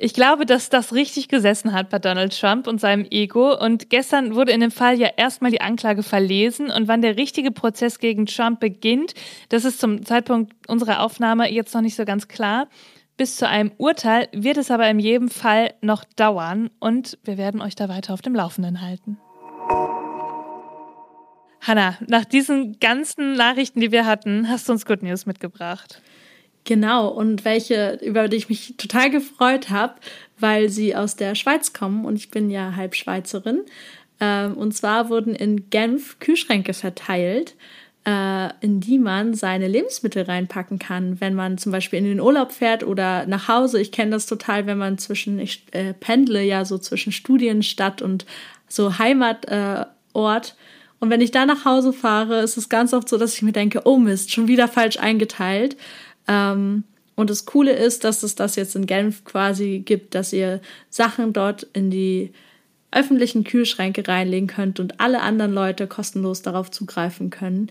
Ich 0.00 0.14
glaube, 0.14 0.46
dass 0.46 0.70
das 0.70 0.94
richtig 0.94 1.26
gesessen 1.26 1.72
hat 1.72 1.90
bei 1.90 1.98
Donald 1.98 2.38
Trump 2.38 2.68
und 2.68 2.80
seinem 2.80 3.04
Ego. 3.10 3.58
Und 3.58 3.90
gestern 3.90 4.36
wurde 4.36 4.52
in 4.52 4.60
dem 4.60 4.70
Fall 4.70 4.96
ja 4.96 5.08
erstmal 5.16 5.50
die 5.50 5.60
Anklage 5.60 6.04
verlesen. 6.04 6.70
Und 6.70 6.86
wann 6.86 7.02
der 7.02 7.16
richtige 7.16 7.50
Prozess 7.50 7.98
gegen 7.98 8.26
Trump 8.26 8.60
beginnt, 8.60 9.14
das 9.48 9.64
ist 9.64 9.80
zum 9.80 10.06
Zeitpunkt 10.06 10.54
unserer 10.68 11.02
Aufnahme 11.02 11.50
jetzt 11.50 11.74
noch 11.74 11.80
nicht 11.80 11.96
so 11.96 12.04
ganz 12.04 12.28
klar. 12.28 12.68
Bis 13.16 13.38
zu 13.38 13.48
einem 13.48 13.72
Urteil 13.76 14.28
wird 14.32 14.56
es 14.56 14.70
aber 14.70 14.88
in 14.88 15.00
jedem 15.00 15.28
Fall 15.28 15.74
noch 15.80 16.04
dauern. 16.04 16.70
Und 16.78 17.18
wir 17.24 17.36
werden 17.36 17.60
euch 17.60 17.74
da 17.74 17.88
weiter 17.88 18.14
auf 18.14 18.22
dem 18.22 18.36
Laufenden 18.36 18.80
halten. 18.80 19.18
Hanna, 21.60 21.98
nach 22.06 22.24
diesen 22.24 22.78
ganzen 22.78 23.32
Nachrichten, 23.32 23.80
die 23.80 23.90
wir 23.90 24.06
hatten, 24.06 24.48
hast 24.48 24.68
du 24.68 24.74
uns 24.74 24.86
Good 24.86 25.02
News 25.02 25.26
mitgebracht. 25.26 26.00
Genau, 26.68 27.08
und 27.08 27.46
welche, 27.46 27.98
über 28.02 28.28
die 28.28 28.36
ich 28.36 28.50
mich 28.50 28.74
total 28.76 29.08
gefreut 29.08 29.70
habe, 29.70 29.94
weil 30.38 30.68
sie 30.68 30.94
aus 30.94 31.16
der 31.16 31.34
Schweiz 31.34 31.72
kommen 31.72 32.04
und 32.04 32.16
ich 32.16 32.30
bin 32.30 32.50
ja 32.50 32.76
halb 32.76 32.94
Schweizerin. 32.94 33.62
Ähm, 34.20 34.52
und 34.52 34.72
zwar 34.76 35.08
wurden 35.08 35.34
in 35.34 35.70
Genf 35.70 36.18
Kühlschränke 36.18 36.74
verteilt, 36.74 37.54
äh, 38.04 38.50
in 38.60 38.80
die 38.80 38.98
man 38.98 39.32
seine 39.32 39.66
Lebensmittel 39.66 40.24
reinpacken 40.24 40.78
kann, 40.78 41.22
wenn 41.22 41.32
man 41.32 41.56
zum 41.56 41.72
Beispiel 41.72 42.00
in 42.00 42.04
den 42.04 42.20
Urlaub 42.20 42.52
fährt 42.52 42.84
oder 42.84 43.24
nach 43.24 43.48
Hause. 43.48 43.80
Ich 43.80 43.90
kenne 43.90 44.10
das 44.10 44.26
total, 44.26 44.66
wenn 44.66 44.76
man 44.76 44.98
zwischen, 44.98 45.38
ich 45.38 45.64
äh, 45.70 45.94
pendle 45.94 46.42
ja 46.42 46.66
so 46.66 46.76
zwischen 46.76 47.12
Studienstadt 47.12 48.02
und 48.02 48.26
so 48.68 48.98
Heimatort. 48.98 50.54
Und 51.00 51.08
wenn 51.08 51.22
ich 51.22 51.30
da 51.30 51.46
nach 51.46 51.64
Hause 51.64 51.94
fahre, 51.94 52.40
ist 52.40 52.58
es 52.58 52.68
ganz 52.68 52.92
oft 52.92 53.08
so, 53.08 53.16
dass 53.16 53.34
ich 53.34 53.42
mir 53.42 53.52
denke, 53.52 53.82
oh 53.86 53.96
Mist, 53.96 54.32
schon 54.32 54.48
wieder 54.48 54.68
falsch 54.68 54.98
eingeteilt. 54.98 55.78
Ähm, 56.28 56.84
und 57.16 57.30
das 57.30 57.46
Coole 57.46 57.72
ist, 57.72 58.04
dass 58.04 58.22
es 58.22 58.36
das 58.36 58.54
jetzt 58.54 58.76
in 58.76 58.86
Genf 58.86 59.24
quasi 59.24 59.82
gibt, 59.84 60.14
dass 60.14 60.32
ihr 60.32 60.60
Sachen 60.88 61.32
dort 61.32 61.64
in 61.72 61.90
die 61.90 62.32
öffentlichen 62.92 63.44
Kühlschränke 63.44 64.06
reinlegen 64.06 64.46
könnt 64.46 64.78
und 64.78 65.00
alle 65.00 65.20
anderen 65.20 65.52
Leute 65.52 65.86
kostenlos 65.86 66.42
darauf 66.42 66.70
zugreifen 66.70 67.30
können. 67.30 67.70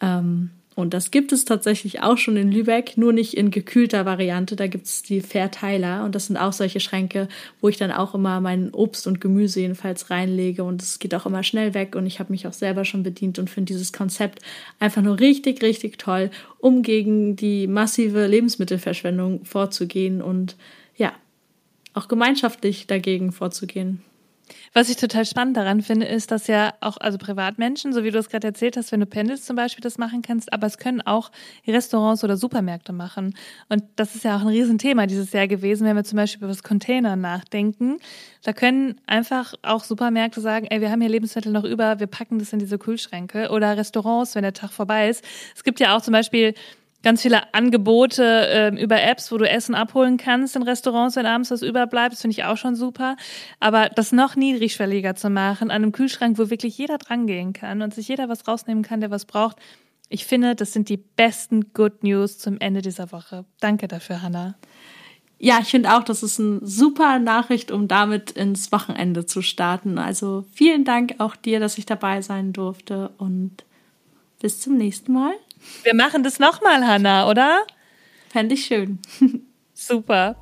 Ähm, 0.00 0.50
und 0.76 0.92
das 0.92 1.10
gibt 1.10 1.32
es 1.32 1.46
tatsächlich 1.46 2.02
auch 2.02 2.18
schon 2.18 2.36
in 2.36 2.52
Lübeck, 2.52 2.98
nur 2.98 3.14
nicht 3.14 3.34
in 3.34 3.50
gekühlter 3.50 4.04
Variante. 4.04 4.56
Da 4.56 4.66
gibt 4.66 4.84
es 4.84 5.02
die 5.02 5.22
Verteiler 5.22 6.04
und 6.04 6.14
das 6.14 6.26
sind 6.26 6.36
auch 6.36 6.52
solche 6.52 6.80
Schränke, 6.80 7.28
wo 7.62 7.70
ich 7.70 7.78
dann 7.78 7.90
auch 7.90 8.14
immer 8.14 8.42
mein 8.42 8.74
Obst 8.74 9.06
und 9.06 9.18
Gemüse 9.18 9.60
jedenfalls 9.60 10.10
reinlege 10.10 10.64
und 10.64 10.82
es 10.82 10.98
geht 10.98 11.14
auch 11.14 11.24
immer 11.24 11.42
schnell 11.42 11.72
weg 11.72 11.96
und 11.96 12.04
ich 12.04 12.20
habe 12.20 12.30
mich 12.30 12.46
auch 12.46 12.52
selber 12.52 12.84
schon 12.84 13.02
bedient 13.02 13.38
und 13.38 13.48
finde 13.48 13.72
dieses 13.72 13.94
Konzept 13.94 14.40
einfach 14.78 15.00
nur 15.00 15.18
richtig, 15.18 15.62
richtig 15.62 15.96
toll, 15.96 16.30
um 16.58 16.82
gegen 16.82 17.36
die 17.36 17.66
massive 17.66 18.26
Lebensmittelverschwendung 18.26 19.46
vorzugehen 19.46 20.20
und 20.20 20.56
ja, 20.94 21.14
auch 21.94 22.06
gemeinschaftlich 22.06 22.86
dagegen 22.86 23.32
vorzugehen. 23.32 24.02
Was 24.72 24.88
ich 24.88 24.96
total 24.96 25.24
spannend 25.24 25.56
daran 25.56 25.82
finde, 25.82 26.06
ist, 26.06 26.30
dass 26.30 26.46
ja 26.46 26.74
auch, 26.80 26.96
also 26.98 27.18
Privatmenschen, 27.18 27.92
so 27.92 28.04
wie 28.04 28.10
du 28.10 28.18
es 28.18 28.28
gerade 28.28 28.46
erzählt 28.46 28.76
hast, 28.76 28.92
wenn 28.92 29.00
du 29.00 29.06
pendelst 29.06 29.46
zum 29.46 29.56
Beispiel, 29.56 29.82
das 29.82 29.98
machen 29.98 30.22
kannst, 30.22 30.52
aber 30.52 30.66
es 30.66 30.78
können 30.78 31.00
auch 31.00 31.30
Restaurants 31.66 32.22
oder 32.22 32.36
Supermärkte 32.36 32.92
machen. 32.92 33.34
Und 33.68 33.82
das 33.96 34.14
ist 34.14 34.24
ja 34.24 34.36
auch 34.36 34.42
ein 34.42 34.48
Riesenthema 34.48 35.06
dieses 35.06 35.32
Jahr 35.32 35.48
gewesen, 35.48 35.86
wenn 35.86 35.96
wir 35.96 36.04
zum 36.04 36.16
Beispiel 36.16 36.38
über 36.38 36.48
das 36.48 36.62
Container 36.62 37.16
nachdenken. 37.16 37.98
Da 38.42 38.52
können 38.52 39.00
einfach 39.06 39.54
auch 39.62 39.84
Supermärkte 39.84 40.40
sagen, 40.40 40.66
ey, 40.70 40.80
wir 40.80 40.90
haben 40.90 41.00
hier 41.00 41.10
Lebensmittel 41.10 41.52
noch 41.52 41.64
über, 41.64 41.98
wir 41.98 42.06
packen 42.06 42.38
das 42.38 42.52
in 42.52 42.58
diese 42.58 42.78
Kühlschränke. 42.78 43.50
Oder 43.50 43.76
Restaurants, 43.76 44.34
wenn 44.34 44.42
der 44.42 44.52
Tag 44.52 44.70
vorbei 44.70 45.08
ist. 45.08 45.24
Es 45.54 45.64
gibt 45.64 45.80
ja 45.80 45.96
auch 45.96 46.02
zum 46.02 46.12
Beispiel 46.12 46.54
ganz 47.02 47.22
viele 47.22 47.54
Angebote 47.54 48.24
äh, 48.24 48.82
über 48.82 49.00
Apps, 49.00 49.30
wo 49.30 49.38
du 49.38 49.48
Essen 49.48 49.74
abholen 49.74 50.16
kannst 50.16 50.56
in 50.56 50.62
Restaurants, 50.62 51.16
wenn 51.16 51.26
abends 51.26 51.50
was 51.50 51.62
überbleibt. 51.62 52.16
Finde 52.16 52.32
ich 52.32 52.44
auch 52.44 52.56
schon 52.56 52.74
super. 52.74 53.16
Aber 53.60 53.88
das 53.88 54.12
noch 54.12 54.36
niedrigschwelliger 54.36 55.14
zu 55.14 55.30
machen, 55.30 55.70
an 55.70 55.82
einem 55.82 55.92
Kühlschrank, 55.92 56.38
wo 56.38 56.50
wirklich 56.50 56.76
jeder 56.78 56.98
drangehen 56.98 57.52
kann 57.52 57.82
und 57.82 57.94
sich 57.94 58.08
jeder 58.08 58.28
was 58.28 58.48
rausnehmen 58.48 58.82
kann, 58.82 59.00
der 59.00 59.10
was 59.10 59.24
braucht. 59.24 59.56
Ich 60.08 60.26
finde, 60.26 60.54
das 60.54 60.72
sind 60.72 60.88
die 60.88 60.96
besten 60.96 61.72
Good 61.72 62.04
News 62.04 62.38
zum 62.38 62.58
Ende 62.60 62.82
dieser 62.82 63.12
Woche. 63.12 63.44
Danke 63.60 63.88
dafür, 63.88 64.22
Hannah. 64.22 64.54
Ja, 65.38 65.58
ich 65.60 65.68
finde 65.68 65.94
auch, 65.94 66.02
das 66.02 66.22
ist 66.22 66.40
eine 66.40 66.60
super 66.62 67.18
Nachricht, 67.18 67.70
um 67.70 67.88
damit 67.88 68.30
ins 68.30 68.72
Wochenende 68.72 69.26
zu 69.26 69.42
starten. 69.42 69.98
Also 69.98 70.46
vielen 70.52 70.84
Dank 70.84 71.16
auch 71.18 71.36
dir, 71.36 71.60
dass 71.60 71.76
ich 71.76 71.84
dabei 71.84 72.22
sein 72.22 72.52
durfte 72.52 73.10
und 73.18 73.64
bis 74.40 74.60
zum 74.60 74.76
nächsten 74.76 75.12
Mal. 75.12 75.34
Wir 75.82 75.94
machen 75.94 76.22
das 76.22 76.38
nochmal, 76.38 76.86
Hanna, 76.86 77.28
oder? 77.28 77.64
Fände 78.30 78.54
ich 78.54 78.66
schön. 78.66 78.98
Super. 79.74 80.36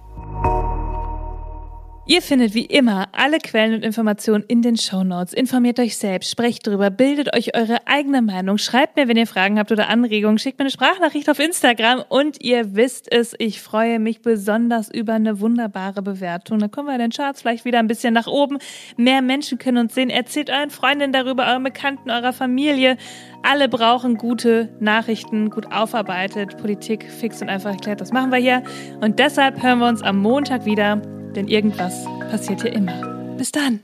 Ihr 2.06 2.20
findet 2.20 2.52
wie 2.52 2.66
immer 2.66 3.08
alle 3.12 3.38
Quellen 3.38 3.72
und 3.72 3.82
Informationen 3.82 4.44
in 4.46 4.60
den 4.60 4.76
Show 4.76 5.04
Notes. 5.04 5.32
Informiert 5.32 5.80
euch 5.80 5.96
selbst, 5.96 6.30
sprecht 6.30 6.66
drüber, 6.66 6.90
bildet 6.90 7.34
euch 7.34 7.56
eure 7.56 7.78
eigene 7.86 8.20
Meinung, 8.20 8.58
schreibt 8.58 8.96
mir, 8.96 9.08
wenn 9.08 9.16
ihr 9.16 9.26
Fragen 9.26 9.58
habt 9.58 9.72
oder 9.72 9.88
Anregungen, 9.88 10.36
schickt 10.36 10.58
mir 10.58 10.64
eine 10.64 10.70
Sprachnachricht 10.70 11.30
auf 11.30 11.38
Instagram 11.38 12.04
und 12.10 12.42
ihr 12.42 12.74
wisst 12.76 13.10
es, 13.10 13.34
ich 13.38 13.62
freue 13.62 13.98
mich 14.00 14.20
besonders 14.20 14.92
über 14.92 15.14
eine 15.14 15.40
wunderbare 15.40 16.02
Bewertung. 16.02 16.58
Dann 16.58 16.70
kommen 16.70 16.88
wir 16.88 16.94
in 16.94 17.00
den 17.00 17.10
Charts 17.10 17.40
vielleicht 17.40 17.64
wieder 17.64 17.78
ein 17.78 17.86
bisschen 17.86 18.12
nach 18.12 18.26
oben. 18.26 18.58
Mehr 18.98 19.22
Menschen 19.22 19.56
können 19.56 19.78
uns 19.78 19.94
sehen. 19.94 20.10
Erzählt 20.10 20.50
euren 20.50 20.68
Freundinnen 20.68 21.14
darüber, 21.14 21.46
euren 21.46 21.64
Bekannten, 21.64 22.10
eurer 22.10 22.34
Familie. 22.34 22.98
Alle 23.42 23.66
brauchen 23.70 24.18
gute 24.18 24.68
Nachrichten, 24.78 25.48
gut 25.48 25.72
aufarbeitet, 25.72 26.58
Politik 26.58 27.10
fix 27.10 27.40
und 27.40 27.48
einfach 27.48 27.70
erklärt. 27.70 28.02
Das 28.02 28.12
machen 28.12 28.30
wir 28.30 28.38
hier. 28.38 28.62
Und 29.00 29.18
deshalb 29.18 29.62
hören 29.62 29.78
wir 29.78 29.88
uns 29.88 30.02
am 30.02 30.18
Montag 30.18 30.66
wieder 30.66 31.00
denn 31.34 31.48
irgendwas 31.48 32.04
passiert 32.30 32.62
hier 32.62 32.72
immer. 32.72 33.36
Bis 33.36 33.50
dann. 33.52 33.80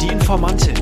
Die 0.00 0.08
Informantin. 0.08 0.74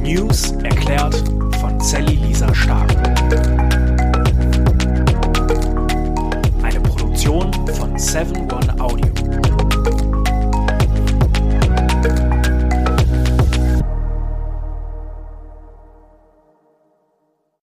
News 0.00 0.52
erklärt 0.62 1.16
von 1.60 1.80
Sally 1.80 2.16
Lisa 2.16 2.54
Stark. 2.54 2.90
Eine 6.62 6.80
Produktion 6.80 7.52
von 7.68 7.98
7 7.98 8.50
One 8.50 8.80
Audio. 8.80 9.11